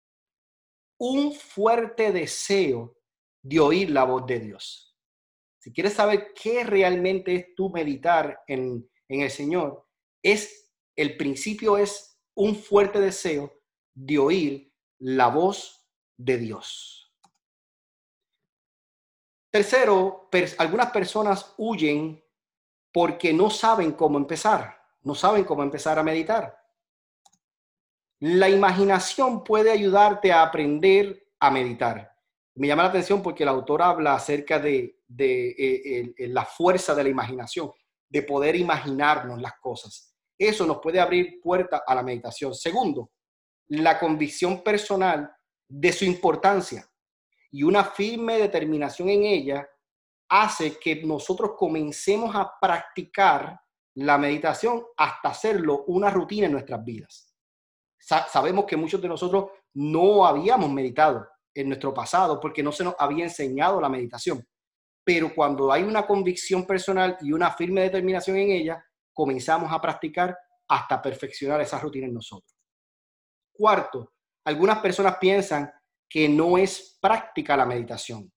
un 0.99 1.33
fuerte 1.33 2.13
deseo 2.13 2.97
de 3.43 3.61
oír 3.61 3.91
la 3.91 4.05
voz 4.05 4.27
de 4.27 4.41
Dios. 4.41 4.97
Si 5.59 5.73
quieres 5.73 5.95
saber 5.95 6.33
qué 6.35 6.65
realmente 6.65 7.35
es 7.35 7.55
tu 7.55 7.71
meditar 7.71 8.41
en, 8.47 8.89
en 9.09 9.21
el 9.21 9.31
Señor, 9.31 9.87
es 10.23 10.73
el 10.97 11.17
principio 11.17 11.79
es 11.79 12.19
un 12.35 12.57
fuerte 12.57 13.01
deseo 13.01 13.53
de 13.95 14.19
oír 14.19 14.73
la 14.99 15.29
voz 15.29 15.87
de 16.17 16.39
Dios. 16.39 17.15
Tercero, 19.51 20.29
algunas 20.59 20.91
personas 20.91 21.55
huyen 21.57 22.23
porque 22.93 23.33
no 23.33 23.49
saben 23.49 23.93
cómo 23.93 24.19
empezar, 24.19 24.78
no 25.09 25.15
saben 25.15 25.45
cómo 25.45 25.63
empezar 25.63 25.99
a 25.99 26.03
meditar. 26.03 26.55
La 28.21 28.51
imaginación 28.51 29.43
puede 29.43 29.71
ayudarte 29.71 30.31
a 30.31 30.43
aprender 30.43 31.31
a 31.41 31.51
meditar. 31.51 32.15
Me 32.57 32.67
llama 32.67 32.83
la 32.83 32.91
atención 32.91 33.23
porque 33.23 33.43
el 33.43 33.49
autor 33.49 33.81
habla 33.81 34.15
acerca 34.15 34.59
de, 34.59 35.01
eh, 35.19 36.15
la 36.29 36.45
fuerza 36.45 36.95
de 36.95 37.05
la 37.05 37.09
imaginación, 37.09 37.73
de 38.07 38.23
poder 38.23 38.55
imaginarnos 38.55 39.41
las 39.41 39.55
cosas. 39.59 40.15
Eso 40.37 40.67
nos 40.67 40.79
puede 40.79 41.01
abrir 41.01 41.41
puerta 41.41 41.85
a 41.87 41.95
la 41.95 42.03
meditación. 42.03 42.55
Segundo, 42.55 43.13
la 43.69 43.99
convicción 43.99 44.63
personal 44.63 45.33
de 45.67 45.91
su 45.91 46.05
importancia 46.05 46.87
y 47.51 47.63
una 47.63 47.83
firme 47.83 48.37
determinación 48.37 49.09
en 49.09 49.23
ella 49.23 49.67
hace 50.29 50.79
que 50.79 50.97
nosotros 50.97 51.53
comencemos 51.57 52.37
a 52.37 52.53
practicar 52.61 53.59
la 53.99 54.17
meditación 54.17 54.85
hasta 54.97 55.31
hacerlo 55.31 55.85
una 55.87 56.09
rutina 56.09 56.47
en 56.47 56.53
nuestras 56.53 56.85
vidas. 56.85 57.35
sabemos 57.99 58.65
que 58.65 58.77
muchos 58.77 59.03
de 59.03 59.09
nosotros 59.09 59.51
no 59.75 60.25
habíamos 60.25 60.71
meditado 60.71 61.27
en 61.53 61.69
nuestro 61.69 61.93
pasado 61.93 62.39
porque 62.39 62.63
no 62.63 62.71
se 62.71 62.85
nos 62.85 62.95
había 62.97 63.25
enseñado 63.25 63.81
la 63.81 63.89
meditación. 63.89 64.47
Pero 65.05 65.35
cuando 65.35 65.73
hay 65.73 65.83
una 65.83 66.07
convicción 66.07 66.65
personal 66.65 67.17
y 67.21 67.33
una 67.33 67.51
firme 67.51 67.83
determinación 67.83 68.37
en 68.37 68.51
ella, 68.53 68.85
comenzamos 69.13 69.73
a 69.73 69.81
practicar 69.81 70.37
hasta 70.69 71.03
perfeccionar 71.03 71.61
esa 71.61 71.81
rutina 71.81 72.07
en 72.07 72.15
nosotros. 72.15 72.57
Cuarto, 73.53 74.13
algunas 74.45 74.79
personas 74.79 75.17
piensan 75.19 75.73
que 76.09 76.29
no 76.29 76.57
es 76.57 76.99
práctica 77.01 77.57
la 77.57 77.67
meditación. 77.67 78.33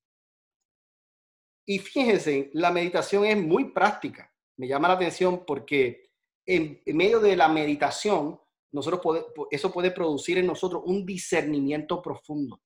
Y 1.68 1.78
fíjense, 1.78 2.50
la 2.54 2.72
meditación 2.72 3.26
es 3.26 3.38
muy 3.38 3.72
práctica. 3.72 4.31
Me 4.58 4.68
llama 4.68 4.88
la 4.88 4.96
atención 4.96 5.44
porque 5.46 6.12
en, 6.46 6.82
medio 6.86 7.20
de 7.20 7.36
la 7.36 7.48
meditación, 7.48 8.40
nosotros 8.72 9.26
eso 9.50 9.72
puede 9.72 9.92
producir 9.92 10.38
en 10.38 10.48
nosotros 10.48 10.84
un 10.86 11.06
discernimiento 11.06 12.02
profundo. 12.02 12.62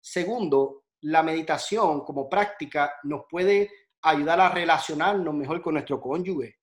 Segundo, 0.00 0.84
la 1.02 1.22
meditación 1.22 2.04
como 2.04 2.28
práctica 2.28 2.94
nos 3.04 3.22
puede 3.28 3.70
ayudar 4.02 4.40
a 4.40 4.48
relacionarnos 4.48 5.34
mejor 5.34 5.60
con 5.60 5.74
nuestro 5.74 6.00
cónyuge. 6.00 6.56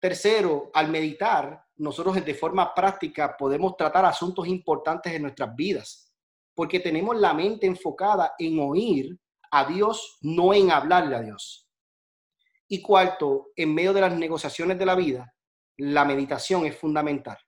Tercero, 0.00 0.70
al 0.74 0.88
meditar, 0.90 1.64
nosotros 1.76 2.24
de 2.24 2.34
forma 2.34 2.74
práctica 2.74 3.36
podemos 3.36 3.76
tratar 3.76 4.04
asuntos 4.04 4.46
importantes 4.46 5.12
en 5.12 5.22
nuestras 5.22 5.54
vidas, 5.54 6.12
porque 6.54 6.80
tenemos 6.80 7.16
la 7.16 7.34
mente 7.34 7.66
enfocada 7.66 8.34
en 8.38 8.58
oír 8.60 9.18
a 9.50 9.64
Dios, 9.64 10.18
no 10.22 10.52
en 10.54 10.70
hablarle 10.70 11.16
a 11.16 11.22
Dios. 11.22 11.65
Y 12.68 12.82
cuarto, 12.82 13.52
en 13.54 13.74
medio 13.74 13.92
de 13.92 14.00
las 14.00 14.16
negociaciones 14.16 14.78
de 14.78 14.86
la 14.86 14.94
vida, 14.94 15.32
la 15.78 16.04
meditación 16.04 16.66
es 16.66 16.76
fundamental. 16.76 17.38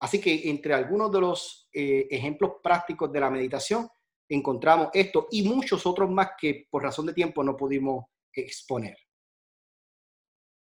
Así 0.00 0.20
que 0.20 0.48
entre 0.48 0.74
algunos 0.74 1.10
de 1.10 1.20
los 1.20 1.68
eh, 1.72 2.06
ejemplos 2.10 2.52
prácticos 2.62 3.10
de 3.10 3.20
la 3.20 3.30
meditación 3.30 3.88
encontramos 4.28 4.90
esto 4.92 5.26
y 5.30 5.48
muchos 5.48 5.86
otros 5.86 6.10
más 6.10 6.30
que 6.38 6.66
por 6.70 6.82
razón 6.82 7.06
de 7.06 7.14
tiempo 7.14 7.42
no 7.42 7.56
pudimos 7.56 8.04
exponer. 8.32 8.96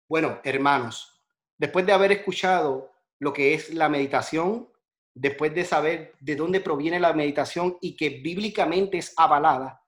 Bueno, 0.09 0.41
hermanos, 0.45 1.23
después 1.59 1.85
de 1.87 1.93
haber 1.93 2.13
escuchado 2.13 2.93
lo 3.19 3.33
que 3.33 3.55
es 3.55 3.73
la 3.75 3.89
meditación, 3.89 4.71
después 5.15 5.55
de 5.55 5.65
saber 5.65 6.15
de 6.21 6.37
dónde 6.37 6.61
proviene 6.61 7.01
la 7.01 7.15
meditación 7.15 7.79
y 7.81 7.97
que 7.97 8.11
bíblicamente 8.11 8.99
es 8.99 9.15
avalada, 9.17 9.83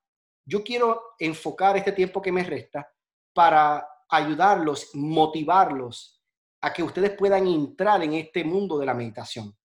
yo 0.44 0.64
quiero 0.64 1.02
enfocar 1.18 1.76
este 1.76 1.92
tiempo 1.92 2.22
que 2.22 2.32
me 2.32 2.42
resta 2.42 2.90
para 3.38 3.88
ayudarlos, 4.09 4.90
motivarlos 4.94 6.20
a 6.61 6.72
que 6.72 6.83
ustedes 6.83 7.12
puedan 7.12 7.46
entrar 7.46 8.03
en 8.03 8.14
este 8.14 8.42
mundo 8.42 8.81
de 8.81 8.87
la 8.87 8.94
meditación. 8.94 9.57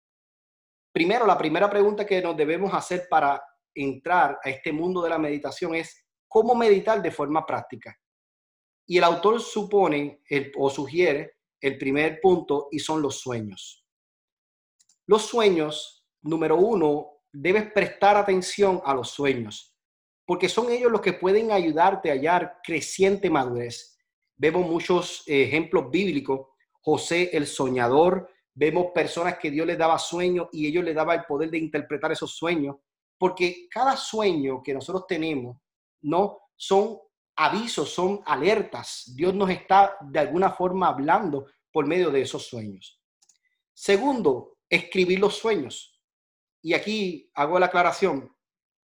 Primero, 0.92 1.26
la 1.26 1.36
primera 1.36 1.68
pregunta 1.68 2.06
que 2.06 2.22
nos 2.22 2.36
debemos 2.36 2.72
hacer 2.72 3.08
para 3.10 3.42
entrar 3.74 4.38
a 4.44 4.48
este 4.48 4.70
mundo 4.70 5.02
de 5.02 5.10
la 5.10 5.18
meditación 5.18 5.74
es 5.74 6.06
cómo 6.28 6.54
meditar 6.54 7.02
de 7.02 7.10
forma 7.10 7.44
práctica. 7.44 7.98
Y 8.86 8.98
el 8.98 9.02
autor 9.02 9.40
supone 9.40 10.22
o 10.56 10.70
sugiere 10.70 11.38
el 11.60 11.76
primer 11.76 12.20
punto 12.20 12.68
y 12.70 12.78
son 12.78 13.02
los 13.02 13.18
sueños. 13.18 13.84
Los 15.06 15.22
sueños, 15.26 16.06
número 16.22 16.54
uno, 16.54 17.22
debes 17.32 17.72
prestar 17.72 18.18
atención 18.18 18.80
a 18.84 18.94
los 18.94 19.10
sueños 19.10 19.73
porque 20.26 20.48
son 20.48 20.70
ellos 20.70 20.90
los 20.90 21.00
que 21.00 21.12
pueden 21.12 21.52
ayudarte 21.52 22.10
a 22.10 22.14
hallar 22.14 22.60
creciente 22.62 23.28
madurez. 23.30 23.98
Vemos 24.36 24.66
muchos 24.66 25.22
ejemplos 25.26 25.90
bíblicos, 25.90 26.48
José 26.80 27.30
el 27.32 27.46
soñador, 27.46 28.28
vemos 28.54 28.92
personas 28.94 29.38
que 29.38 29.50
Dios 29.50 29.66
les 29.66 29.78
daba 29.78 29.98
sueños 29.98 30.48
y 30.52 30.66
ellos 30.66 30.84
les 30.84 30.94
daba 30.94 31.14
el 31.14 31.24
poder 31.24 31.50
de 31.50 31.58
interpretar 31.58 32.12
esos 32.12 32.36
sueños, 32.36 32.76
porque 33.18 33.68
cada 33.70 33.96
sueño 33.96 34.62
que 34.62 34.74
nosotros 34.74 35.06
tenemos, 35.06 35.56
no 36.02 36.38
son 36.56 36.98
avisos, 37.36 37.90
son 37.90 38.20
alertas. 38.24 39.12
Dios 39.14 39.34
nos 39.34 39.50
está 39.50 39.96
de 40.00 40.18
alguna 40.20 40.50
forma 40.50 40.88
hablando 40.88 41.46
por 41.72 41.86
medio 41.86 42.10
de 42.10 42.22
esos 42.22 42.46
sueños. 42.46 43.00
Segundo, 43.72 44.58
escribir 44.68 45.18
los 45.18 45.36
sueños. 45.36 46.00
Y 46.62 46.74
aquí 46.74 47.30
hago 47.34 47.58
la 47.58 47.66
aclaración, 47.66 48.33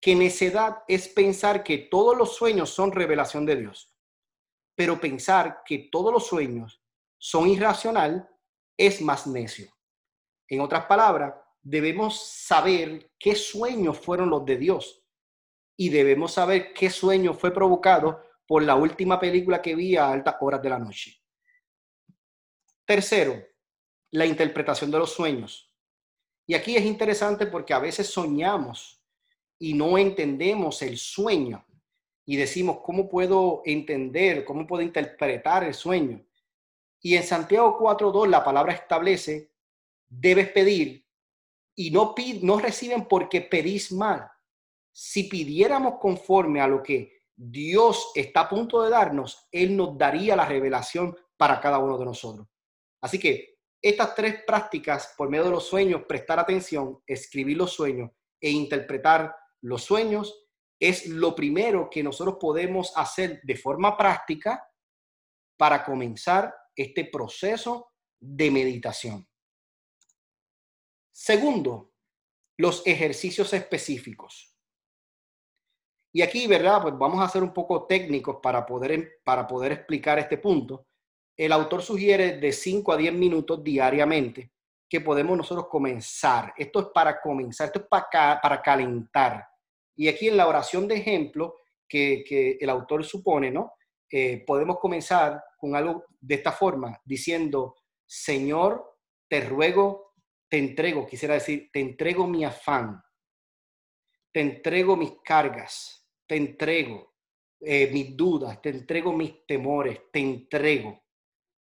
que 0.00 0.14
necedad 0.14 0.82
es 0.88 1.08
pensar 1.08 1.62
que 1.62 1.78
todos 1.78 2.16
los 2.16 2.34
sueños 2.34 2.70
son 2.70 2.92
revelación 2.92 3.44
de 3.44 3.56
Dios. 3.56 3.94
Pero 4.74 5.00
pensar 5.00 5.62
que 5.64 5.90
todos 5.92 6.12
los 6.12 6.26
sueños 6.26 6.82
son 7.18 7.48
irracional 7.48 8.28
es 8.76 9.02
más 9.02 9.26
necio. 9.26 9.70
En 10.48 10.60
otras 10.60 10.86
palabras, 10.86 11.34
debemos 11.62 12.26
saber 12.26 13.12
qué 13.18 13.34
sueños 13.34 13.98
fueron 13.98 14.30
los 14.30 14.44
de 14.46 14.56
Dios 14.56 15.04
y 15.76 15.90
debemos 15.90 16.32
saber 16.32 16.72
qué 16.72 16.88
sueño 16.88 17.34
fue 17.34 17.52
provocado 17.52 18.22
por 18.46 18.62
la 18.62 18.74
última 18.74 19.20
película 19.20 19.60
que 19.60 19.74
vi 19.74 19.96
a 19.96 20.10
altas 20.10 20.36
horas 20.40 20.62
de 20.62 20.70
la 20.70 20.78
noche. 20.78 21.22
Tercero, 22.86 23.40
la 24.12 24.26
interpretación 24.26 24.90
de 24.90 24.98
los 24.98 25.12
sueños. 25.12 25.72
Y 26.46 26.54
aquí 26.54 26.74
es 26.74 26.84
interesante 26.84 27.46
porque 27.46 27.72
a 27.74 27.78
veces 27.78 28.08
soñamos 28.08 28.99
y 29.61 29.75
no 29.75 29.99
entendemos 29.99 30.81
el 30.83 30.96
sueño 30.96 31.64
y 32.25 32.37
decimos, 32.37 32.79
¿cómo 32.83 33.09
puedo 33.09 33.62
entender, 33.64 34.44
cómo 34.44 34.66
puedo 34.66 34.83
interpretar 34.83 35.64
el 35.64 35.75
sueño? 35.75 36.25
Y 37.03 37.14
en 37.14 37.23
Santiago 37.23 37.79
4.2 37.79 38.29
la 38.29 38.42
palabra 38.42 38.73
establece, 38.73 39.53
debes 40.09 40.51
pedir 40.51 41.07
y 41.75 41.90
no, 41.90 42.14
no 42.42 42.59
reciben 42.59 43.07
porque 43.07 43.42
pedís 43.42 43.92
mal. 43.92 44.31
Si 44.92 45.25
pidiéramos 45.25 45.99
conforme 46.01 46.61
a 46.61 46.66
lo 46.66 46.83
que 46.83 47.20
Dios 47.37 48.12
está 48.14 48.40
a 48.40 48.49
punto 48.49 48.83
de 48.83 48.90
darnos, 48.90 49.46
Él 49.53 49.77
nos 49.77 49.96
daría 49.96 50.37
la 50.37 50.46
revelación 50.46 51.16
para 51.37 51.61
cada 51.61 51.79
uno 51.79 51.99
de 51.99 52.05
nosotros. 52.07 52.46
Así 53.01 53.18
que 53.18 53.59
Estas 53.83 54.14
tres 54.14 54.42
prácticas, 54.46 55.14
por 55.16 55.31
medio 55.31 55.44
de 55.44 55.53
los 55.53 55.66
sueños, 55.66 56.03
prestar 56.07 56.38
atención, 56.38 57.01
escribir 57.07 57.57
los 57.57 57.73
sueños 57.73 58.11
e 58.38 58.51
interpretar 58.51 59.35
los 59.62 59.83
sueños, 59.83 60.49
es 60.81 61.07
lo 61.07 61.35
primero 61.35 61.88
que 61.90 62.03
nosotros 62.03 62.37
podemos 62.40 62.92
hacer 62.96 63.40
de 63.42 63.57
forma 63.57 63.96
práctica 63.96 64.66
para 65.59 65.85
comenzar 65.85 66.55
este 66.75 67.05
proceso 67.05 67.92
de 68.18 68.51
meditación. 68.51 69.29
Segundo, 71.12 71.92
los 72.57 72.87
ejercicios 72.87 73.53
específicos. 73.53 74.57
Y 76.12 76.23
aquí, 76.23 76.46
¿verdad? 76.46 76.83
Pues 76.83 76.94
vamos 76.99 77.23
a 77.23 77.29
ser 77.29 77.42
un 77.42 77.53
poco 77.53 77.87
técnicos 77.87 78.38
para 78.42 78.64
poder, 78.66 79.20
para 79.23 79.46
poder 79.46 79.73
explicar 79.73 80.18
este 80.18 80.38
punto. 80.38 80.87
El 81.37 81.53
autor 81.53 81.83
sugiere 81.83 82.38
de 82.38 82.53
5 82.53 82.92
a 82.92 82.96
10 82.96 83.12
minutos 83.12 83.62
diariamente 83.62 84.53
que 84.88 85.01
podemos 85.01 85.37
nosotros 85.37 85.68
comenzar. 85.68 86.53
Esto 86.57 86.81
es 86.81 86.87
para 86.92 87.20
comenzar, 87.20 87.66
esto 87.68 87.81
es 87.81 87.87
para, 87.87 88.40
para 88.40 88.61
calentar. 88.61 89.49
Y 90.00 90.08
aquí 90.08 90.28
en 90.28 90.38
la 90.38 90.48
oración 90.48 90.88
de 90.88 90.96
ejemplo 90.96 91.58
que, 91.86 92.56
el 92.58 92.70
autor 92.70 93.04
supone, 93.04 93.50
¿no? 93.50 93.74
Eh, 94.10 94.42
podemos 94.46 94.78
comenzar 94.78 95.44
con 95.58 95.76
algo 95.76 96.06
de 96.18 96.36
esta 96.36 96.52
forma, 96.52 96.98
diciendo, 97.04 97.76
Señor, 98.06 98.96
te 99.28 99.42
ruego, 99.42 100.14
te 100.48 100.56
entrego, 100.56 101.06
quisiera 101.06 101.34
decir, 101.34 101.68
te 101.70 101.80
entrego 101.80 102.26
mi 102.26 102.46
afán, 102.46 102.98
te 104.32 104.40
entrego 104.40 104.96
mis 104.96 105.12
cargas, 105.22 106.08
te 106.26 106.36
entrego 106.36 107.12
eh, 107.60 107.90
mis 107.92 108.16
dudas, 108.16 108.62
te 108.62 108.70
entrego 108.70 109.12
mis 109.12 109.44
temores, 109.44 110.00
te 110.10 110.20
entrego, 110.20 110.98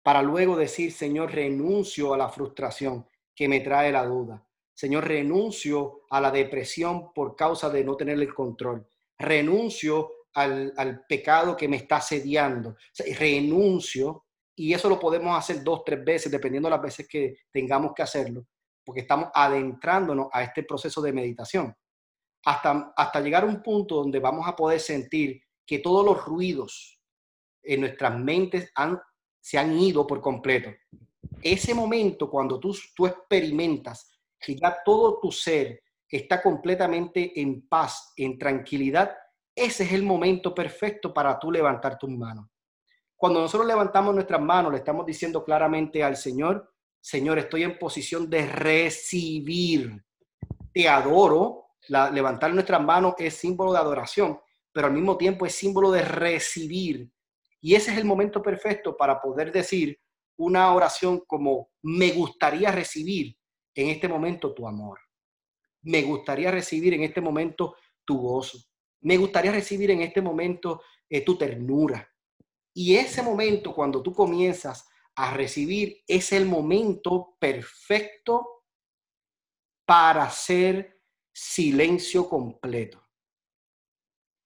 para 0.03 0.21
luego 0.23 0.57
decir, 0.57 0.91
Señor, 0.91 1.31
renuncio 1.31 2.13
a 2.13 2.19
la 2.19 2.29
frustración 2.29 3.07
que 3.33 3.47
me 3.47 3.61
trae 3.61 3.93
la 3.93 4.05
duda. 4.05 4.45
Señor, 4.75 5.07
renuncio 5.07 6.03
a 6.11 6.21
la 6.21 6.31
depresión 6.31 7.13
por 7.15 7.37
causa 7.37 7.71
de 7.71 7.85
no 7.85 7.97
tener 7.97 8.19
el 8.19 8.35
control. 8.35 8.87
Renuncio 9.17 10.11
al, 10.35 11.05
pecado 11.09 11.57
que 11.57 11.69
me 11.69 11.77
está 11.77 11.97
asediando. 11.97 12.77
renuncio, 13.17 14.25
y 14.57 14.75
eso 14.75 14.89
lo 14.89 14.99
podemos 14.99 15.37
hacer 15.39 15.63
dos, 15.63 15.85
tres 15.85 16.05
veces, 16.05 16.31
dependiendo 16.31 16.69
de 16.69 16.75
las 16.75 16.83
veces 16.83 17.07
que 17.09 17.37
tengamos 17.53 17.93
que 17.95 18.03
hacerlo, 18.03 18.47
porque 18.85 19.03
estamos 19.03 19.31
adentrándonos 19.33 20.29
a 20.33 20.43
este 20.43 20.65
proceso 20.65 21.01
de 21.01 21.13
meditación. 21.13 21.75
Hasta, 22.45 22.93
hasta 22.97 23.21
llegar 23.21 23.45
a 23.45 23.47
un 23.47 23.63
punto 23.63 23.97
donde 23.97 24.19
vamos 24.19 24.47
a 24.47 24.57
poder 24.57 24.81
sentir 24.81 25.41
que 25.65 25.79
todos 25.79 26.05
los 26.05 26.25
ruidos 26.25 27.01
en 27.63 27.81
nuestras 27.81 28.19
mentes 28.19 28.73
se 29.41 29.59
han 29.59 29.79
ido 29.79 30.07
por 30.07 30.21
completo. 30.21 30.71
Ese 31.41 31.75
momento, 31.75 32.29
cuando 32.29 32.59
tú, 32.59 32.77
tú 32.95 33.07
experimentas 33.07 34.14
que 34.45 34.57
ya 34.57 34.79
todo 34.85 35.19
tu 35.21 35.33
ser 35.33 35.83
está 36.09 36.43
completamente 36.43 37.41
en 37.41 37.67
paz, 37.67 38.13
en 38.17 38.39
tranquilidad, 38.39 39.17
ese 39.55 39.85
es 39.85 39.93
el 39.93 40.03
momento 40.03 40.55
perfecto 40.55 41.13
para 41.13 41.39
tú 41.39 41.51
levantar 41.51 41.99
tus 41.99 42.11
manos. 42.11 42.47
Cuando 43.17 43.41
nosotros 43.41 43.67
levantamos 43.67 44.15
nuestras 44.15 44.41
manos, 44.41 44.73
le 44.73 44.79
estamos 44.79 45.07
diciendo 45.07 45.45
claramente 45.45 46.03
al 46.03 46.17
Señor, 46.17 46.73
Señor, 47.01 47.39
estoy 47.39 47.63
en 47.63 47.79
posición 47.79 48.29
de 48.29 48.47
recibir. 48.47 50.05
Te 50.73 50.89
adoro. 50.89 51.63
levantar 51.89 52.53
nuestras 52.55 52.83
manos 52.83 53.15
es 53.19 53.35
símbolo 53.35 53.73
de 53.73 53.79
adoración, 53.79 54.41
pero 54.73 54.87
al 54.87 54.93
mismo 54.95 55.17
tiempo 55.17 55.45
es 55.45 55.55
símbolo 55.55 55.91
de 55.91 56.03
recibir. 56.03 57.11
Y 57.61 57.75
ese 57.75 57.93
es 57.93 57.99
el 57.99 58.05
momento 58.05 58.43
perfecto 58.43 58.97
para 58.97 59.21
poder 59.21 59.53
decir 59.53 59.99
una 60.37 60.73
oración 60.73 61.23
como, 61.27 61.71
me 61.83 62.11
gustaría 62.11 62.73
recibir 62.73 63.37
en 63.75 63.89
este 63.89 64.09
momento 64.09 64.55
tu 64.55 64.67
amor. 64.67 65.01
Me 65.83 66.03
gustaría 66.03 66.51
recibir 66.51 66.95
en 66.95 67.03
este 67.03 67.21
momento 67.21 67.77
tu 68.05 68.19
gozo. 68.19 68.59
Me 69.03 69.17
gustaría 69.17 69.53
recibir 69.53 69.91
en 69.91 70.03
este 70.03 70.23
momento 70.23 70.83
eh, 71.09 71.23
tu 71.23 71.37
ternura. 71.37 72.09
Y 72.73 72.97
ese 72.97 73.23
momento, 73.23 73.75
cuando 73.75 74.03
tú 74.03 74.13
comienzas 74.13 74.89
a 75.17 75.35
recibir, 75.35 76.03
es 76.07 76.33
el 76.33 76.47
momento 76.47 77.37
perfecto 77.39 78.65
para 79.87 80.25
hacer 80.25 81.03
silencio 81.33 82.29
completo 82.29 83.05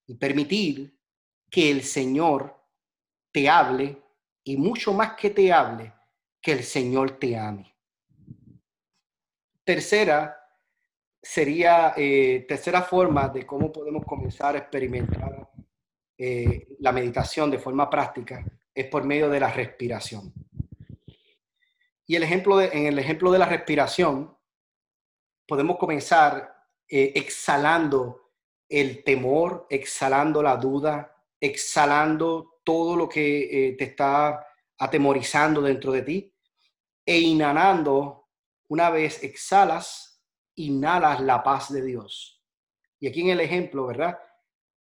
y 0.06 0.14
permitir 0.14 0.98
que 1.50 1.70
el 1.70 1.82
Señor 1.82 2.56
te 3.32 3.48
hable 3.48 4.02
y 4.42 4.56
mucho 4.56 4.92
más 4.92 5.14
que 5.14 5.30
te 5.30 5.52
hable, 5.52 5.92
que 6.40 6.52
el 6.52 6.64
Señor 6.64 7.18
te 7.18 7.36
ame. 7.36 7.77
Tercera 9.68 10.34
sería 11.20 11.92
eh, 11.94 12.46
tercera 12.48 12.80
forma 12.80 13.28
de 13.28 13.44
cómo 13.44 13.70
podemos 13.70 14.02
comenzar 14.06 14.54
a 14.54 14.60
experimentar 14.60 15.46
eh, 16.16 16.68
la 16.78 16.90
meditación 16.90 17.50
de 17.50 17.58
forma 17.58 17.90
práctica 17.90 18.42
es 18.74 18.86
por 18.86 19.04
medio 19.04 19.28
de 19.28 19.40
la 19.40 19.52
respiración. 19.52 20.32
Y 22.06 22.16
el 22.16 22.22
ejemplo 22.22 22.56
de, 22.56 22.68
en 22.68 22.86
el 22.86 22.98
ejemplo 22.98 23.30
de 23.30 23.40
la 23.40 23.44
respiración, 23.44 24.34
podemos 25.46 25.76
comenzar 25.76 26.50
eh, 26.88 27.12
exhalando 27.14 28.30
el 28.70 29.04
temor, 29.04 29.66
exhalando 29.68 30.42
la 30.42 30.56
duda, 30.56 31.14
exhalando 31.38 32.60
todo 32.64 32.96
lo 32.96 33.06
que 33.06 33.76
te 33.76 33.84
está 33.84 34.46
atemorizando 34.78 35.60
dentro 35.60 35.92
de 35.92 36.00
ti 36.00 36.34
e 37.04 37.20
inhalando, 37.20 38.17
una 38.68 38.90
vez 38.90 39.22
exhalas, 39.24 40.22
inhalas 40.54 41.20
la 41.20 41.42
paz 41.42 41.72
de 41.72 41.82
Dios. 41.82 42.42
Y 43.00 43.08
aquí 43.08 43.22
en 43.22 43.30
el 43.30 43.40
ejemplo, 43.40 43.86
¿verdad? 43.86 44.18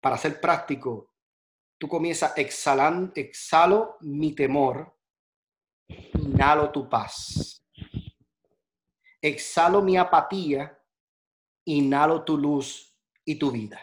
Para 0.01 0.17
ser 0.17 0.41
práctico, 0.41 1.13
tú 1.79 1.89
comienzas 1.89 2.37
exhalando, 2.37 3.13
exhalo 3.15 3.97
mi 4.01 4.35
temor, 4.35 4.97
inhalo 6.15 6.71
tu 6.71 6.89
paz. 6.89 7.63
Exhalo 9.21 9.83
mi 9.83 9.97
apatía, 9.97 10.79
inhalo 11.65 12.25
tu 12.25 12.37
luz 12.37 12.95
y 13.25 13.37
tu 13.37 13.51
vida. 13.51 13.81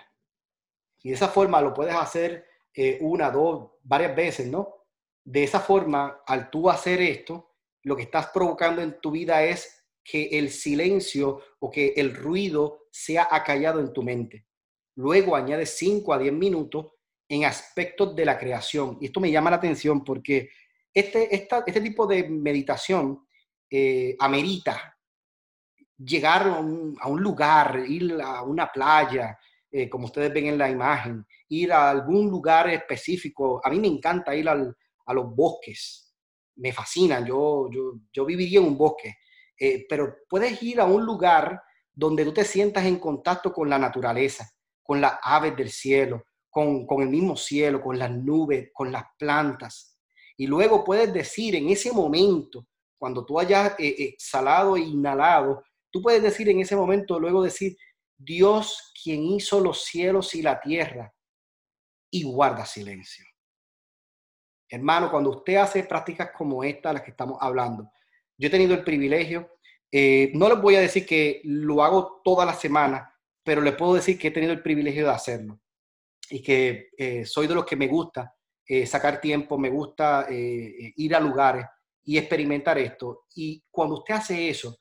Y 1.04 1.10
de 1.10 1.16
esa 1.16 1.30
forma 1.30 1.62
lo 1.62 1.74
puedes 1.74 1.96
hacer 1.96 2.48
eh, 2.74 3.00
una, 3.02 3.32
dos, 3.32 3.72
varias 3.84 4.16
veces, 4.16 4.48
¿no? 4.48 4.86
De 5.24 5.44
esa 5.44 5.60
forma, 5.60 6.22
al 6.26 6.50
tú 6.50 6.70
hacer 6.70 7.02
esto, 7.02 7.56
lo 7.84 7.96
que 7.96 8.04
estás 8.04 8.28
provocando 8.28 8.82
en 8.82 9.00
tu 9.02 9.12
vida 9.12 9.44
es 9.44 9.81
que 10.04 10.30
el 10.32 10.50
silencio 10.50 11.42
o 11.60 11.70
que 11.70 11.94
el 11.96 12.16
ruido 12.16 12.88
sea 12.92 13.28
acallado 13.30 13.80
en 13.80 13.94
tu 13.94 14.04
mente. 14.04 14.46
Luego 14.96 15.36
añade 15.36 15.66
5 15.66 16.14
a 16.14 16.20
10 16.20 16.34
minutos 16.34 16.94
en 17.30 17.46
aspectos 17.46 18.16
de 18.16 18.26
la 18.26 18.38
creación. 18.38 18.98
Y 19.00 19.06
esto 19.06 19.20
me 19.20 19.32
llama 19.32 19.50
la 19.50 19.58
atención 19.58 20.04
porque 20.04 20.50
este, 20.94 21.34
este 21.34 21.82
tipo 21.82 22.06
de 22.06 22.28
meditación 22.28 23.26
eh, 23.70 24.16
amerita 24.20 24.98
llegar 25.98 26.48
a 26.48 26.60
un, 26.60 27.22
lugar, 27.22 27.84
ir 27.88 28.20
a 28.22 28.42
una 28.42 28.72
playa, 28.72 29.38
eh, 29.72 29.88
como 29.88 30.06
ustedes 30.06 30.34
ven 30.34 30.48
en 30.48 30.58
la 30.58 30.70
imagen, 30.70 31.26
ir 31.50 31.72
a 31.72 31.90
algún 31.90 32.30
lugar 32.30 32.70
específico. 32.70 33.62
A 33.64 33.70
mí 33.70 33.80
me 33.80 33.88
encanta 33.88 34.36
ir 34.36 34.50
a 34.50 34.56
los 35.14 35.36
bosques, 35.36 36.14
me 36.56 36.74
fascina, 36.74 37.26
yo, 37.26 37.70
yo, 37.72 37.94
yo 38.12 38.26
viviría 38.26 38.60
en 38.60 38.66
un 38.66 38.78
bosque 38.78 39.16
eh, 39.64 39.86
pero 39.88 40.16
puedes 40.28 40.60
ir 40.64 40.82
a 40.82 40.86
un 40.86 41.06
lugar 41.06 41.62
donde 41.94 42.26
tú 42.26 42.34
te 42.34 42.44
sientas 42.44 42.84
en 42.84 42.98
contacto 42.98 43.54
con 43.54 43.70
la 43.70 43.78
naturaleza, 43.78 44.50
con 44.82 45.00
las 45.00 45.20
aves 45.22 45.56
del 45.56 45.70
cielo, 45.70 46.24
con, 46.50 46.88
el 47.00 47.10
mismo 47.10 47.38
cielo, 47.38 47.80
con 47.80 48.00
las 48.00 48.10
nubes, 48.10 48.72
con 48.74 48.92
las 48.92 49.04
plantas. 49.20 50.00
Y 50.36 50.48
luego 50.48 50.84
puedes 50.84 51.14
decir 51.14 51.54
en 51.54 51.70
ese 51.70 51.92
momento, 51.92 52.66
cuando 52.98 53.24
tú 53.24 53.40
hayas 53.40 53.76
eh, 53.78 53.96
exhalado 54.00 54.76
e 54.76 54.80
inhalado, 54.80 55.64
tú 55.92 56.02
puedes 56.02 56.24
decir 56.24 56.50
en 56.50 56.60
ese 56.60 56.76
momento, 56.76 57.20
luego 57.20 57.44
decir, 57.44 57.78
Dios 58.18 58.92
quien 59.04 59.24
hizo 59.26 59.60
los 59.60 59.84
cielos 59.84 60.34
y 60.34 60.42
la 60.42 60.60
tierra, 60.60 61.14
y 62.10 62.24
guarda 62.24 62.66
silencio. 62.66 63.24
Hermano, 64.68 65.12
cuando 65.12 65.30
usted 65.30 65.58
hace 65.58 65.84
prácticas 65.84 66.32
como 66.36 66.64
esta, 66.64 66.94
las 66.94 67.04
que 67.04 67.12
estamos 67.12 67.38
hablando, 67.40 67.92
yo 68.42 68.48
he 68.48 68.52
tenido 68.52 68.74
el 68.74 68.84
privilegio, 68.84 69.52
eh, 69.92 70.32
no 70.34 70.50
les 70.50 70.60
voy 70.60 70.76
a 70.76 70.82
decir 70.82 71.06
que 71.06 71.42
lo 71.44 71.84
hago 71.84 72.22
toda 72.24 72.44
la 72.44 72.56
semana, 72.56 73.16
pero 73.44 73.62
les 73.62 73.76
puedo 73.76 73.94
decir 73.94 74.18
que 74.18 74.30
he 74.30 74.32
tenido 74.32 74.52
el 74.52 74.64
privilegio 74.64 75.06
de 75.06 75.12
hacerlo 75.12 75.62
y 76.28 76.42
que 76.42 76.90
eh, 76.98 77.24
soy 77.24 77.46
de 77.46 77.54
los 77.54 77.66
que 77.66 77.76
me 77.76 77.88
gusta 77.88 78.34
eh, 78.66 78.88
sacar 78.88 79.22
tiempo, 79.22 79.60
me 79.60 79.70
gusta 79.70 80.26
ir 80.32 81.16
a 81.16 81.20
lugares 81.20 81.66
y 82.04 82.18
experimentar 82.18 82.80
esto. 82.80 83.26
Y 83.36 83.64
cuando 83.70 84.00
usted 84.00 84.16
hace 84.16 84.50
eso, 84.50 84.80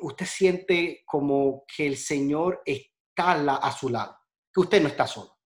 usted 0.00 0.26
siente 0.26 1.02
como 1.06 1.64
que 1.68 1.86
el 1.86 1.96
Señor 1.96 2.62
está 2.64 3.34
a 3.34 3.70
su 3.70 3.90
lado, 3.90 4.16
que 4.52 4.60
usted 4.60 4.82
no 4.82 4.88
está 4.88 5.06
solo. 5.06 5.38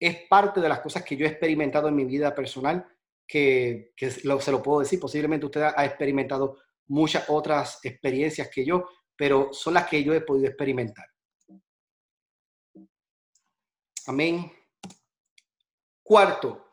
Es 0.00 0.26
parte 0.30 0.62
de 0.62 0.68
las 0.70 0.80
cosas 0.80 1.04
que 1.04 1.14
yo 1.14 1.26
he 1.26 1.28
experimentado 1.28 1.88
en 1.88 1.96
mi 1.96 2.06
vida 2.06 2.34
personal 2.34 2.86
que, 3.32 3.94
se 3.96 4.52
lo 4.52 4.62
puedo 4.62 4.80
decir, 4.80 5.00
posiblemente 5.00 5.46
usted 5.46 5.62
ha 5.62 5.86
experimentado 5.86 6.58
muchas 6.88 7.24
otras 7.30 7.82
experiencias 7.82 8.50
que 8.50 8.62
yo, 8.62 8.86
pero 9.16 9.54
son 9.54 9.72
las 9.72 9.88
que 9.88 10.04
yo 10.04 10.12
he 10.12 10.20
podido 10.20 10.48
experimentar. 10.48 11.06
Amén. 14.06 14.52
Cuarto, 16.02 16.68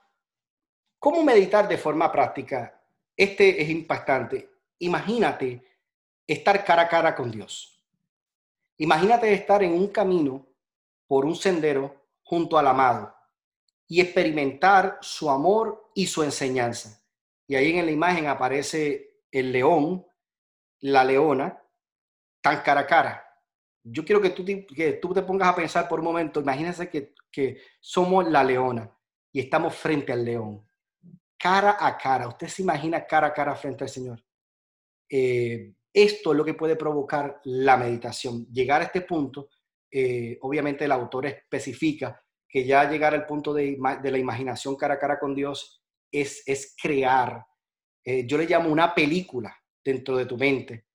¿cómo 0.98 1.24
meditar 1.24 1.66
de 1.66 1.78
forma 1.78 2.12
práctica? 2.12 2.84
Este 3.16 3.62
es 3.62 3.70
impactante. 3.70 4.50
Imagínate 4.80 5.64
estar 6.28 6.66
cara 6.66 6.82
a 6.82 6.90
cara 6.90 7.16
con 7.16 7.32
Dios. 7.32 7.82
Imagínate 8.80 9.32
estar 9.32 9.64
en 9.64 9.72
un 9.72 9.88
camino 9.88 10.46
por 11.08 11.24
un 11.24 11.38
sendero 11.38 12.08
junto 12.22 12.58
al 12.58 12.68
amado 12.68 13.19
y 13.92 14.02
experimentar 14.02 15.00
su 15.02 15.30
amor 15.32 15.92
y 15.96 16.06
su 16.06 16.22
enseñanza. 16.22 17.04
Y 17.48 17.56
ahí 17.56 17.76
en 17.76 17.88
la 17.88 17.92
imagen 17.92 18.28
aparece 18.28 19.24
el 19.32 19.52
león, 19.52 20.06
la 20.82 21.04
leona, 21.04 21.60
tan 22.40 22.62
cara 22.62 22.82
a 22.82 22.86
cara. 22.86 23.26
Yo 23.84 24.06
quiero 24.06 24.22
que 24.22 24.30
tú, 24.30 24.46
te, 24.46 24.68
que 24.68 24.94
tú 24.94 25.12
te 25.12 25.24
pongas 25.24 25.50
a 25.50 25.56
pensar 25.56 25.90
por 25.90 26.00
un 26.00 26.06
momento, 26.06 26.40
imagínense 26.40 26.88
que, 26.88 27.16
que 27.32 27.62
somos 27.80 28.30
la 28.30 28.44
leona 28.44 28.96
y 29.32 29.40
estamos 29.40 29.76
frente 29.76 30.14
al 30.14 30.24
león, 30.24 30.70
cara 31.36 31.78
a 31.80 31.98
cara. 31.98 32.28
Usted 32.28 32.48
se 32.48 32.62
imagina 32.62 33.08
cara 33.08 33.28
a 33.28 33.34
cara 33.34 33.56
frente 33.56 33.86
al 33.86 33.90
Señor. 33.90 34.24
Eh, 35.10 35.74
esto 35.92 36.32
es 36.32 36.38
lo 36.38 36.46
que 36.46 36.54
puede 36.54 36.76
provocar 36.76 37.42
la 37.46 37.76
meditación. 37.76 38.46
Llegar 38.54 38.82
a 38.82 38.86
este 38.86 39.02
punto, 39.02 39.50
eh, 39.90 40.38
obviamente 40.42 40.86
el 40.86 40.92
autor 40.92 41.26
especifica 41.26 42.24
que 42.50 42.66
ya 42.66 42.90
llegar 42.90 43.14
al 43.14 43.26
punto 43.26 43.54
de, 43.54 43.78
la 43.80 44.18
imaginación 44.18 44.76
cara 44.76 44.96
a 44.96 45.00
cara 45.00 45.20
con 45.20 45.36
Dios 45.36 45.82
es, 46.12 46.44
es 46.48 46.76
crear, 46.82 47.46
eh, 48.04 48.26
yo 48.26 48.38
le 48.38 48.48
llamo 48.48 48.70
una 48.70 48.94
película 48.94 49.56
dentro 49.84 50.18
de 50.18 50.26
tu 50.26 50.38
mente, 50.38 50.86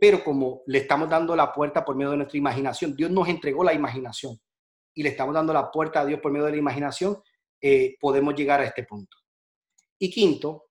pero 0.00 0.22
como 0.22 0.62
le 0.66 0.78
estamos 0.78 1.08
dando 1.08 1.34
la 1.34 1.50
puerta 1.52 1.84
por 1.84 1.96
medio 1.96 2.10
de 2.10 2.18
nuestra 2.18 2.38
imaginación, 2.38 2.94
Dios 2.94 3.10
nos 3.10 3.28
entregó 3.28 3.64
la 3.64 3.72
imaginación 3.72 4.38
y 4.94 5.02
le 5.02 5.08
estamos 5.10 5.34
dando 5.34 5.52
la 5.52 5.70
puerta 5.70 6.00
a 6.00 6.06
Dios 6.06 6.20
por 6.20 6.30
medio 6.30 6.46
de 6.46 6.52
la 6.52 6.58
imaginación, 6.58 7.20
eh, 7.60 7.96
podemos 8.00 8.34
llegar 8.34 8.60
a 8.60 8.64
este 8.64 8.84
punto. 8.84 9.16
Y 9.98 10.10
quinto, 10.10 10.66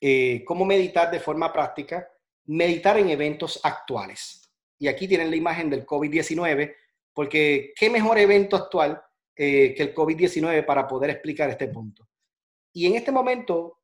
eh, 0.00 0.42
¿cómo 0.44 0.64
meditar 0.64 1.10
de 1.10 1.20
forma 1.20 1.52
práctica? 1.52 2.08
Meditar 2.46 2.98
en 2.98 3.10
eventos 3.10 3.60
actuales. 3.62 4.50
Y 4.78 4.88
aquí 4.88 5.06
tienen 5.06 5.30
la 5.30 5.36
imagen 5.36 5.70
del 5.70 5.86
COVID-19, 5.86 6.74
porque 7.12 7.72
qué 7.76 7.90
mejor 7.90 8.18
evento 8.18 8.56
actual 8.56 9.00
eh, 9.38 9.74
que 9.74 9.82
el 9.84 9.94
COVID-19 9.94 10.66
para 10.66 10.86
poder 10.86 11.10
explicar 11.10 11.48
este 11.48 11.68
punto. 11.68 12.08
Y 12.72 12.86
en 12.86 12.96
este 12.96 13.12
momento, 13.12 13.76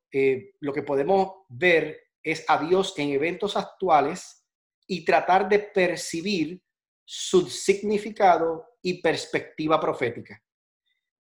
lo 0.61 0.73
que 0.73 0.83
podemos 0.83 1.33
ver 1.49 1.99
es 2.23 2.45
a 2.47 2.65
Dios 2.65 2.95
en 2.99 3.11
eventos 3.11 3.57
actuales 3.57 4.47
y 4.87 5.05
tratar 5.05 5.49
de 5.49 5.59
percibir 5.59 6.63
su 7.05 7.49
significado 7.49 8.77
y 8.81 9.03
perspectiva 9.03 9.81
profética 9.81 10.41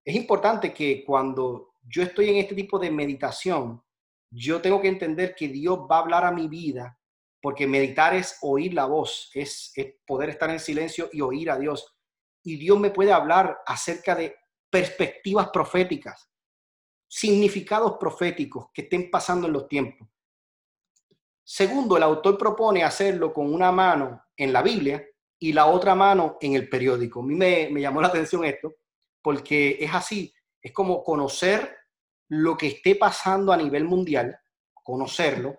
es 0.04 0.14
importante 0.14 0.74
que 0.74 1.02
cuando 1.04 1.76
yo 1.82 2.02
estoy 2.02 2.30
en 2.30 2.36
este 2.36 2.54
tipo 2.54 2.78
de 2.78 2.90
meditación, 2.90 3.82
yo 4.30 4.60
tengo 4.60 4.80
que 4.80 4.88
entender 4.88 5.34
que 5.34 5.48
Dios 5.48 5.78
va 5.90 5.96
a 5.96 6.00
hablar 6.00 6.24
a 6.24 6.32
mi 6.32 6.46
vida, 6.46 6.98
porque 7.40 7.66
meditar 7.66 8.14
es 8.14 8.38
oír 8.42 8.74
la 8.74 8.84
voz, 8.84 9.30
es, 9.34 9.72
poder 10.06 10.30
estar 10.30 10.50
en 10.50 10.60
silencio 10.60 11.08
y 11.12 11.20
oír 11.20 11.50
a 11.50 11.58
Dios. 11.58 11.93
Y 12.44 12.56
Dios 12.56 12.78
me 12.78 12.90
puede 12.90 13.12
hablar 13.12 13.58
acerca 13.66 14.14
de 14.14 14.36
perspectivas 14.70 15.48
proféticas, 15.48 16.28
significados 17.08 17.96
proféticos 17.98 18.66
que 18.72 18.82
estén 18.82 19.10
pasando 19.10 19.46
en 19.46 19.52
los 19.52 19.68
tiempos. 19.68 20.08
Segundo, 21.44 21.96
el 21.96 22.02
autor 22.02 22.38
propone 22.38 22.82
hacerlo 22.82 23.32
con 23.32 23.52
una 23.52 23.70
mano 23.70 24.24
en 24.36 24.52
la 24.52 24.62
Biblia 24.62 25.04
y 25.38 25.52
la 25.52 25.66
otra 25.66 25.94
mano 25.94 26.38
en 26.40 26.54
el 26.54 26.68
periódico. 26.68 27.20
A 27.20 27.22
mí 27.22 27.34
me, 27.34 27.70
llamó 27.80 28.00
la 28.00 28.08
atención 28.08 28.44
esto, 28.44 28.76
porque 29.22 29.76
es 29.78 29.92
así, 29.94 30.34
es 30.62 30.72
como 30.72 31.04
conocer 31.04 31.76
lo 32.30 32.56
que 32.56 32.68
esté 32.68 32.96
pasando 32.96 33.52
a 33.52 33.56
nivel 33.56 33.84
mundial, 33.84 34.38
conocerlo, 34.72 35.58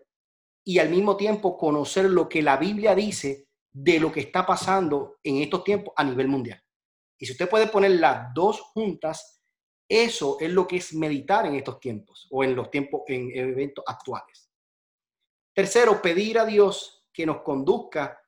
y 0.63 0.80
al 0.80 0.89
mismo 0.89 1.15
tiempo 1.15 1.56
conocer 1.56 2.06
lo 2.06 2.28
que 2.28 2.41
la 2.41 2.58
Biblia 2.58 2.95
dice 2.95 3.48
de 3.71 4.00
lo 4.00 4.12
que 4.12 4.21
está 4.21 4.45
pasando 4.45 5.17
en 5.24 5.38
estos 5.38 5.63
tiempos 5.63 5.93
a 5.95 6.04
nivel 6.04 6.28
mundial. 6.28 6.64
Y 7.17 7.25
si 7.25 7.32
usted 7.32 7.49
puede 7.49 7.67
poner 7.67 7.91
las 7.91 8.34
dos 8.34 8.62
juntas, 8.62 9.41
eso 9.88 10.38
es 10.39 10.49
lo 10.51 10.67
que 10.67 10.78
es 10.78 10.93
meditar 10.93 11.45
en 11.45 11.56
estos 11.56 11.80
tiempos 11.80 12.28
o 12.32 12.43
en 12.43 12.56
los 12.56 12.71
tiempos, 12.71 13.01
en 13.08 13.32
eventos 13.36 13.84
actuales. 13.88 14.49
Tercero, 15.54 16.01
pedir 16.01 16.39
a 16.39 16.45
Dios 16.45 17.08
que 17.13 17.25
nos 17.25 17.41
conduzca, 17.41 18.19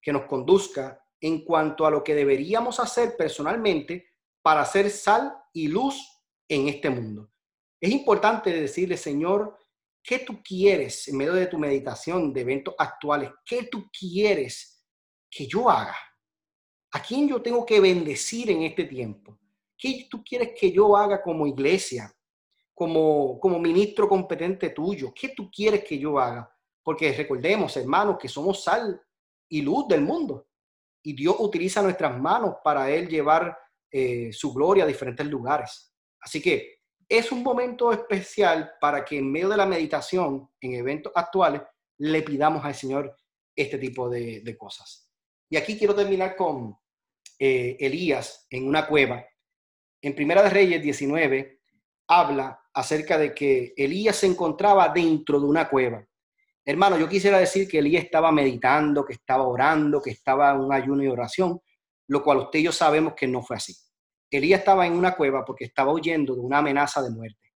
que 0.00 0.12
nos 0.12 0.26
conduzca 0.26 1.02
en 1.20 1.44
cuanto 1.44 1.86
a 1.86 1.90
lo 1.90 2.04
que 2.04 2.14
deberíamos 2.14 2.78
hacer 2.78 3.16
personalmente 3.16 4.10
para 4.42 4.60
hacer 4.60 4.90
sal 4.90 5.36
y 5.52 5.68
luz 5.68 6.00
en 6.48 6.68
este 6.68 6.90
mundo. 6.90 7.32
Es 7.80 7.90
importante 7.90 8.52
decirle, 8.52 8.96
Señor, 8.96 9.58
¿qué 10.02 10.20
tú 10.20 10.40
quieres 10.42 11.08
en 11.08 11.16
medio 11.16 11.32
de 11.32 11.46
tu 11.46 11.58
meditación 11.58 12.32
de 12.32 12.42
eventos 12.42 12.74
actuales? 12.78 13.30
¿Qué 13.44 13.64
tú 13.64 13.90
quieres 13.90 14.86
que 15.28 15.46
yo 15.46 15.68
haga? 15.68 15.96
¿A 16.96 17.02
quién 17.02 17.28
yo 17.28 17.42
tengo 17.42 17.66
que 17.66 17.78
bendecir 17.78 18.50
en 18.50 18.62
este 18.62 18.84
tiempo? 18.84 19.38
¿Qué 19.76 20.08
tú 20.10 20.24
quieres 20.24 20.52
que 20.58 20.72
yo 20.72 20.96
haga 20.96 21.22
como 21.22 21.46
iglesia, 21.46 22.10
como, 22.72 23.38
como 23.38 23.58
ministro 23.58 24.08
competente 24.08 24.70
tuyo? 24.70 25.12
¿Qué 25.14 25.28
tú 25.36 25.50
quieres 25.50 25.84
que 25.84 25.98
yo 25.98 26.18
haga? 26.18 26.50
Porque 26.82 27.12
recordemos, 27.12 27.76
hermanos, 27.76 28.16
que 28.18 28.28
somos 28.28 28.64
sal 28.64 28.98
y 29.46 29.60
luz 29.60 29.86
del 29.88 30.00
mundo. 30.00 30.48
Y 31.02 31.12
Dios 31.12 31.36
utiliza 31.38 31.82
nuestras 31.82 32.18
manos 32.18 32.54
para 32.64 32.90
Él 32.90 33.08
llevar 33.08 33.54
eh, 33.90 34.32
su 34.32 34.54
gloria 34.54 34.84
a 34.84 34.86
diferentes 34.86 35.26
lugares. 35.26 35.94
Así 36.18 36.40
que 36.40 36.78
es 37.06 37.30
un 37.30 37.42
momento 37.42 37.92
especial 37.92 38.72
para 38.80 39.04
que 39.04 39.18
en 39.18 39.30
medio 39.30 39.50
de 39.50 39.58
la 39.58 39.66
meditación 39.66 40.48
en 40.62 40.72
eventos 40.72 41.12
actuales 41.14 41.60
le 41.98 42.22
pidamos 42.22 42.64
al 42.64 42.74
Señor 42.74 43.14
este 43.54 43.76
tipo 43.76 44.08
de, 44.08 44.56
cosas. 44.58 45.12
Y 45.50 45.58
aquí 45.58 45.76
quiero 45.76 45.94
terminar 45.94 46.34
con 46.36 46.74
eh, 47.38 47.76
Elías 47.80 48.46
en 48.50 48.66
una 48.66 48.86
cueva. 48.86 49.24
En 50.02 50.14
Primera 50.14 50.42
de 50.42 50.50
Reyes 50.50 50.82
19 50.82 51.60
habla 52.08 52.60
acerca 52.72 53.18
de 53.18 53.34
que 53.34 53.72
Elías 53.76 54.16
se 54.16 54.26
encontraba 54.26 54.88
dentro 54.90 55.40
de 55.40 55.46
una 55.46 55.68
cueva. 55.68 56.06
Hermano, 56.64 56.98
yo 56.98 57.08
quisiera 57.08 57.38
decir 57.38 57.68
que 57.68 57.78
Elías 57.78 58.04
estaba 58.04 58.32
meditando, 58.32 59.04
que 59.04 59.14
estaba 59.14 59.46
orando, 59.46 60.02
que 60.02 60.10
estaba 60.10 60.50
en 60.50 60.60
un 60.60 60.72
ayuno 60.72 61.02
y 61.02 61.08
oración, 61.08 61.60
lo 62.08 62.22
cual 62.22 62.38
usted 62.38 62.58
y 62.58 62.64
yo 62.64 62.72
sabemos 62.72 63.14
que 63.14 63.26
no 63.26 63.42
fue 63.42 63.56
así. 63.56 63.74
Elías 64.30 64.60
estaba 64.60 64.86
en 64.86 64.94
una 64.94 65.14
cueva 65.14 65.44
porque 65.44 65.64
estaba 65.64 65.92
huyendo 65.92 66.34
de 66.34 66.40
una 66.40 66.58
amenaza 66.58 67.02
de 67.02 67.10
muerte. 67.10 67.52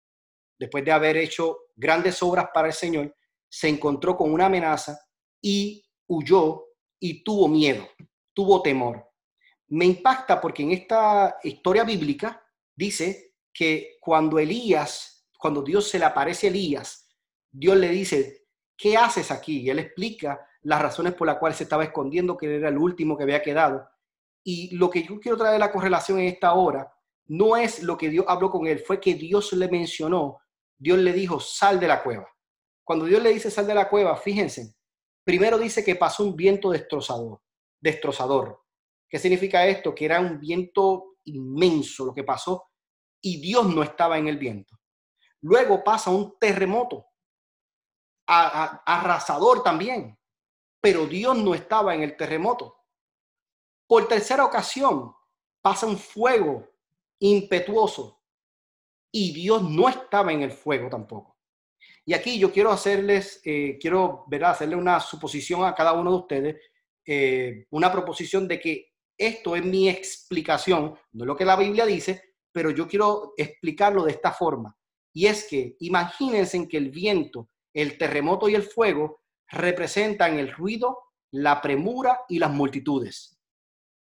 Después 0.58 0.84
de 0.84 0.92
haber 0.92 1.16
hecho 1.16 1.58
grandes 1.74 2.22
obras 2.22 2.46
para 2.52 2.68
el 2.68 2.74
Señor, 2.74 3.14
se 3.48 3.68
encontró 3.68 4.16
con 4.16 4.32
una 4.32 4.46
amenaza 4.46 4.98
y 5.42 5.82
huyó 6.06 6.66
y 7.00 7.24
tuvo 7.24 7.48
miedo, 7.48 7.88
tuvo 8.32 8.62
temor. 8.62 9.09
Me 9.70 9.84
impacta 9.84 10.40
porque 10.40 10.62
en 10.62 10.72
esta 10.72 11.38
historia 11.42 11.84
bíblica 11.84 12.44
dice 12.74 13.34
que 13.52 13.98
cuando 14.00 14.38
Elías, 14.38 15.28
cuando 15.38 15.62
Dios 15.62 15.88
se 15.88 15.98
le 15.98 16.04
aparece 16.04 16.46
a 16.46 16.50
Elías, 16.50 17.08
Dios 17.50 17.76
le 17.76 17.88
dice, 17.88 18.46
¿qué 18.76 18.96
haces 18.96 19.30
aquí? 19.30 19.60
Y 19.60 19.70
él 19.70 19.78
explica 19.78 20.46
las 20.62 20.82
razones 20.82 21.14
por 21.14 21.26
las 21.26 21.38
cuales 21.38 21.58
se 21.58 21.64
estaba 21.64 21.84
escondiendo, 21.84 22.36
que 22.36 22.56
era 22.56 22.68
el 22.68 22.78
último 22.78 23.16
que 23.16 23.22
había 23.24 23.42
quedado. 23.42 23.88
Y 24.42 24.74
lo 24.76 24.90
que 24.90 25.02
yo 25.02 25.18
quiero 25.20 25.36
traer 25.36 25.60
la 25.60 25.72
correlación 25.72 26.18
en 26.18 26.26
esta 26.26 26.52
hora 26.54 26.92
no 27.26 27.56
es 27.56 27.82
lo 27.82 27.96
que 27.96 28.08
Dios 28.08 28.24
habló 28.28 28.50
con 28.50 28.66
él, 28.66 28.80
fue 28.80 29.00
que 29.00 29.14
Dios 29.14 29.52
le 29.52 29.68
mencionó, 29.68 30.40
Dios 30.76 30.98
le 30.98 31.12
dijo, 31.12 31.38
sal 31.38 31.78
de 31.78 31.86
la 31.86 32.02
cueva. 32.02 32.26
Cuando 32.82 33.04
Dios 33.04 33.22
le 33.22 33.32
dice 33.32 33.50
sal 33.50 33.66
de 33.66 33.74
la 33.74 33.88
cueva, 33.88 34.16
fíjense, 34.16 34.74
primero 35.22 35.58
dice 35.58 35.84
que 35.84 35.94
pasó 35.94 36.24
un 36.24 36.34
viento 36.34 36.70
destrozador, 36.70 37.40
destrozador. 37.80 38.60
¿Qué 39.10 39.18
significa 39.18 39.66
esto? 39.66 39.92
Que 39.92 40.04
era 40.04 40.20
un 40.20 40.38
viento 40.38 41.16
inmenso 41.24 42.06
lo 42.06 42.14
que 42.14 42.22
pasó 42.24 42.70
y 43.20 43.40
Dios 43.40 43.66
no 43.66 43.82
estaba 43.82 44.16
en 44.16 44.28
el 44.28 44.38
viento. 44.38 44.78
Luego 45.42 45.82
pasa 45.82 46.10
un 46.10 46.38
terremoto, 46.38 47.06
arrasador 48.26 49.62
también, 49.62 50.16
pero 50.80 51.06
Dios 51.06 51.36
no 51.36 51.54
estaba 51.54 51.94
en 51.94 52.02
el 52.02 52.16
terremoto. 52.16 52.76
Por 53.86 54.06
tercera 54.06 54.44
ocasión 54.44 55.12
pasa 55.60 55.86
un 55.86 55.98
fuego 55.98 56.70
impetuoso 57.18 58.22
y 59.10 59.32
Dios 59.32 59.62
no 59.62 59.88
estaba 59.88 60.32
en 60.32 60.42
el 60.42 60.52
fuego 60.52 60.88
tampoco. 60.88 61.36
Y 62.04 62.14
aquí 62.14 62.38
yo 62.38 62.52
quiero 62.52 62.70
hacerles, 62.70 63.40
eh, 63.44 63.78
quiero 63.80 64.24
¿verdad? 64.28 64.52
hacerle 64.52 64.76
una 64.76 65.00
suposición 65.00 65.64
a 65.64 65.74
cada 65.74 65.92
uno 65.92 66.10
de 66.10 66.16
ustedes, 66.16 66.56
eh, 67.04 67.66
una 67.70 67.90
proposición 67.90 68.46
de 68.46 68.60
que 68.60 68.89
esto 69.20 69.54
es 69.56 69.64
mi 69.64 69.88
explicación, 69.88 70.94
no 71.12 71.24
es 71.24 71.26
lo 71.26 71.36
que 71.36 71.44
la 71.44 71.56
Biblia 71.56 71.86
dice, 71.86 72.34
pero 72.52 72.70
yo 72.70 72.88
quiero 72.88 73.34
explicarlo 73.36 74.04
de 74.04 74.12
esta 74.12 74.32
forma. 74.32 74.76
Y 75.12 75.26
es 75.26 75.46
que 75.48 75.76
imagínense 75.80 76.66
que 76.68 76.76
el 76.76 76.90
viento, 76.90 77.48
el 77.72 77.98
terremoto 77.98 78.48
y 78.48 78.54
el 78.54 78.62
fuego 78.62 79.20
representan 79.48 80.38
el 80.38 80.52
ruido, 80.52 80.98
la 81.32 81.60
premura 81.60 82.22
y 82.28 82.38
las 82.38 82.50
multitudes 82.50 83.40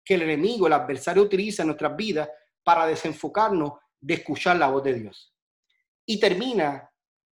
que 0.09 0.15
el 0.15 0.23
enemigo, 0.23 0.65
el 0.65 0.73
adversario 0.73 1.21
utiliza 1.21 1.61
en 1.61 1.67
nuestras 1.67 1.95
vidas 1.95 2.27
para 2.63 2.87
desenfocarnos 2.87 3.73
de 4.01 4.15
escuchar 4.15 4.57
la 4.57 4.67
voz 4.67 4.83
de 4.83 4.95
Dios. 4.95 5.35
Y 6.03 6.19
termina 6.19 6.91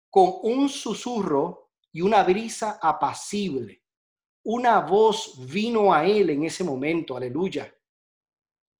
con 0.09 0.37
un 0.43 0.71
susurro 0.71 1.73
y 1.93 2.01
una 2.01 2.23
brisa 2.23 2.79
apacible. 2.81 3.82
Una 4.45 4.81
voz 4.81 5.35
vino 5.47 5.93
a 5.93 6.05
él 6.05 6.31
en 6.31 6.45
ese 6.45 6.65
momento, 6.65 7.17
aleluya. 7.17 7.73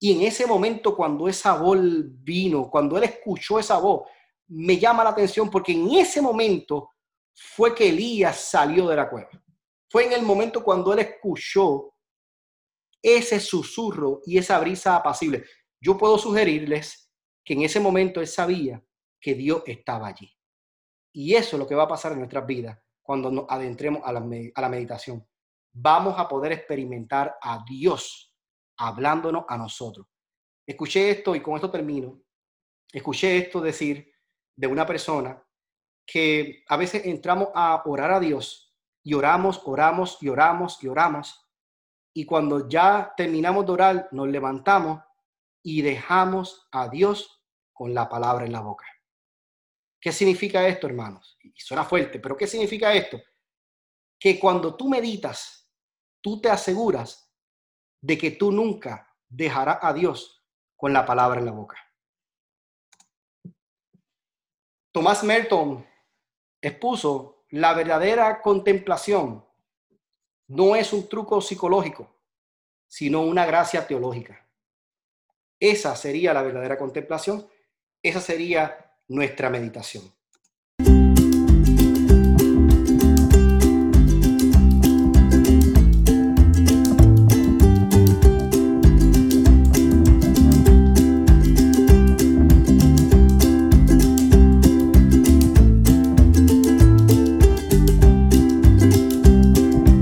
Y 0.01 0.13
en 0.13 0.23
ese 0.23 0.47
momento, 0.47 0.97
cuando 0.97 1.29
esa 1.29 1.55
voz 1.55 1.79
vino, 1.81 2.69
cuando 2.69 2.97
él 2.97 3.05
escuchó 3.05 3.59
esa 3.61 3.79
voz, 3.79 4.09
me 4.49 4.77
llama 4.77 5.05
la 5.05 5.11
atención 5.11 5.49
porque 5.49 5.73
en 5.73 5.91
ese 5.93 6.21
momento 6.21 6.91
fue 7.33 7.75
que 7.75 7.89
Elías 7.89 8.51
salió 8.51 8.89
de 8.89 8.97
la 8.97 9.09
cueva. 9.09 9.31
Fue 9.89 10.05
en 10.07 10.13
el 10.13 10.23
momento 10.23 10.65
cuando 10.65 10.93
él 10.93 10.99
escuchó 10.99 11.95
ese 13.01 13.41
susurro 13.41 14.23
y 14.27 14.39
esa 14.39 14.59
brisa 14.59 14.97
apacible. 14.97 15.45
Yo 15.81 15.97
puedo 15.97 16.19
sugerirles 16.19 17.11
que 17.45 17.55
en 17.55 17.63
ese 17.63 17.81
momento 17.81 18.21
él 18.21 18.27
sabía 18.27 18.83
que 19.21 19.35
Dios 19.35 19.63
estaba 19.67 20.09
allí. 20.09 20.33
Y 21.13 21.35
eso 21.35 21.57
es 21.57 21.61
lo 21.61 21.67
que 21.67 21.75
va 21.75 21.85
a 21.85 21.89
pasar 21.89 22.13
en 22.13 22.19
nuestras 22.19 22.47
vidas 22.47 22.79
cuando 23.03 23.31
nos 23.31 23.47
adentremos 23.49 24.03
a 24.05 24.13
la, 24.13 24.25
a 24.55 24.61
la 24.61 24.69
meditación. 24.69 25.27
Vamos 25.73 26.19
a 26.19 26.29
poder 26.29 26.53
experimentar 26.53 27.37
a 27.41 27.65
Dios 27.67 28.35
hablándonos 28.77 29.45
a 29.49 29.57
nosotros. 29.57 30.07
Escuché 30.67 31.11
esto 31.11 31.35
y 31.35 31.41
con 31.41 31.55
esto 31.55 31.71
termino. 31.71 32.23
Escuché 32.93 33.39
esto 33.39 33.61
decir 33.61 34.13
de 34.55 34.67
una 34.67 34.87
persona 34.87 35.43
que 36.07 36.63
a 36.69 36.77
veces 36.77 37.07
entramos 37.07 37.49
a 37.55 37.83
orar 37.87 38.13
a 38.13 38.21
Dios 38.21 38.75
y 39.03 39.15
oramos, 39.15 39.61
oramos 39.65 40.19
y 40.21 40.29
oramos 40.29 40.83
y 40.83 40.89
oramos. 40.89 41.49
Y 42.15 42.27
cuando 42.27 42.69
ya 42.69 43.13
terminamos 43.17 43.65
de 43.67 43.73
orar, 43.73 44.09
nos 44.13 44.29
levantamos 44.29 45.03
y 45.63 45.83
dejamos 45.83 46.69
a 46.71 46.89
Dios 46.89 47.43
con 47.73 47.95
la 47.95 48.09
palabra 48.09 48.45
en 48.45 48.53
la 48.53 48.61
boca. 48.61 48.87
¿Qué 50.01 50.13
significa 50.13 50.67
esto, 50.67 50.87
hermanos? 50.87 51.39
Y 51.41 51.53
suena 51.61 51.85
fuerte, 51.85 52.19
pero 52.19 52.37
¿qué 52.37 52.47
significa 52.47 52.93
esto? 52.93 53.21
Que 54.19 54.39
cuando 54.39 54.77
tú 54.77 54.89
meditas, 54.89 55.62
tú 56.23 56.41
te 56.41 56.49
aseguras 56.49 57.31
de 58.01 58.17
que 58.17 58.31
tú 58.31 58.51
nunca 58.51 59.15
dejarás 59.29 59.79
a 59.83 59.93
Dios 59.93 60.43
con 60.77 60.93
la 60.93 61.05
palabra 61.05 61.41
en 61.41 61.47
la 61.47 61.53
boca. 61.53 61.77
Tomás 64.93 65.23
Merton 65.25 65.87
expuso 66.61 67.45
la 67.51 67.75
verdadera 67.75 68.41
contemplación 68.41 69.45
no 70.49 70.77
es 70.77 70.93
un 70.93 71.09
truco 71.09 71.41
psicológico, 71.41 72.15
sino 72.87 73.23
una 73.23 73.47
gracia 73.47 73.87
teológica. 73.87 74.47
Esa 75.59 75.97
sería 75.97 76.35
la 76.35 76.43
verdadera 76.43 76.77
contemplación, 76.77 77.49
esa 78.03 78.21
sería 78.21 78.95
nuestra 79.09 79.49
meditación. 79.49 80.13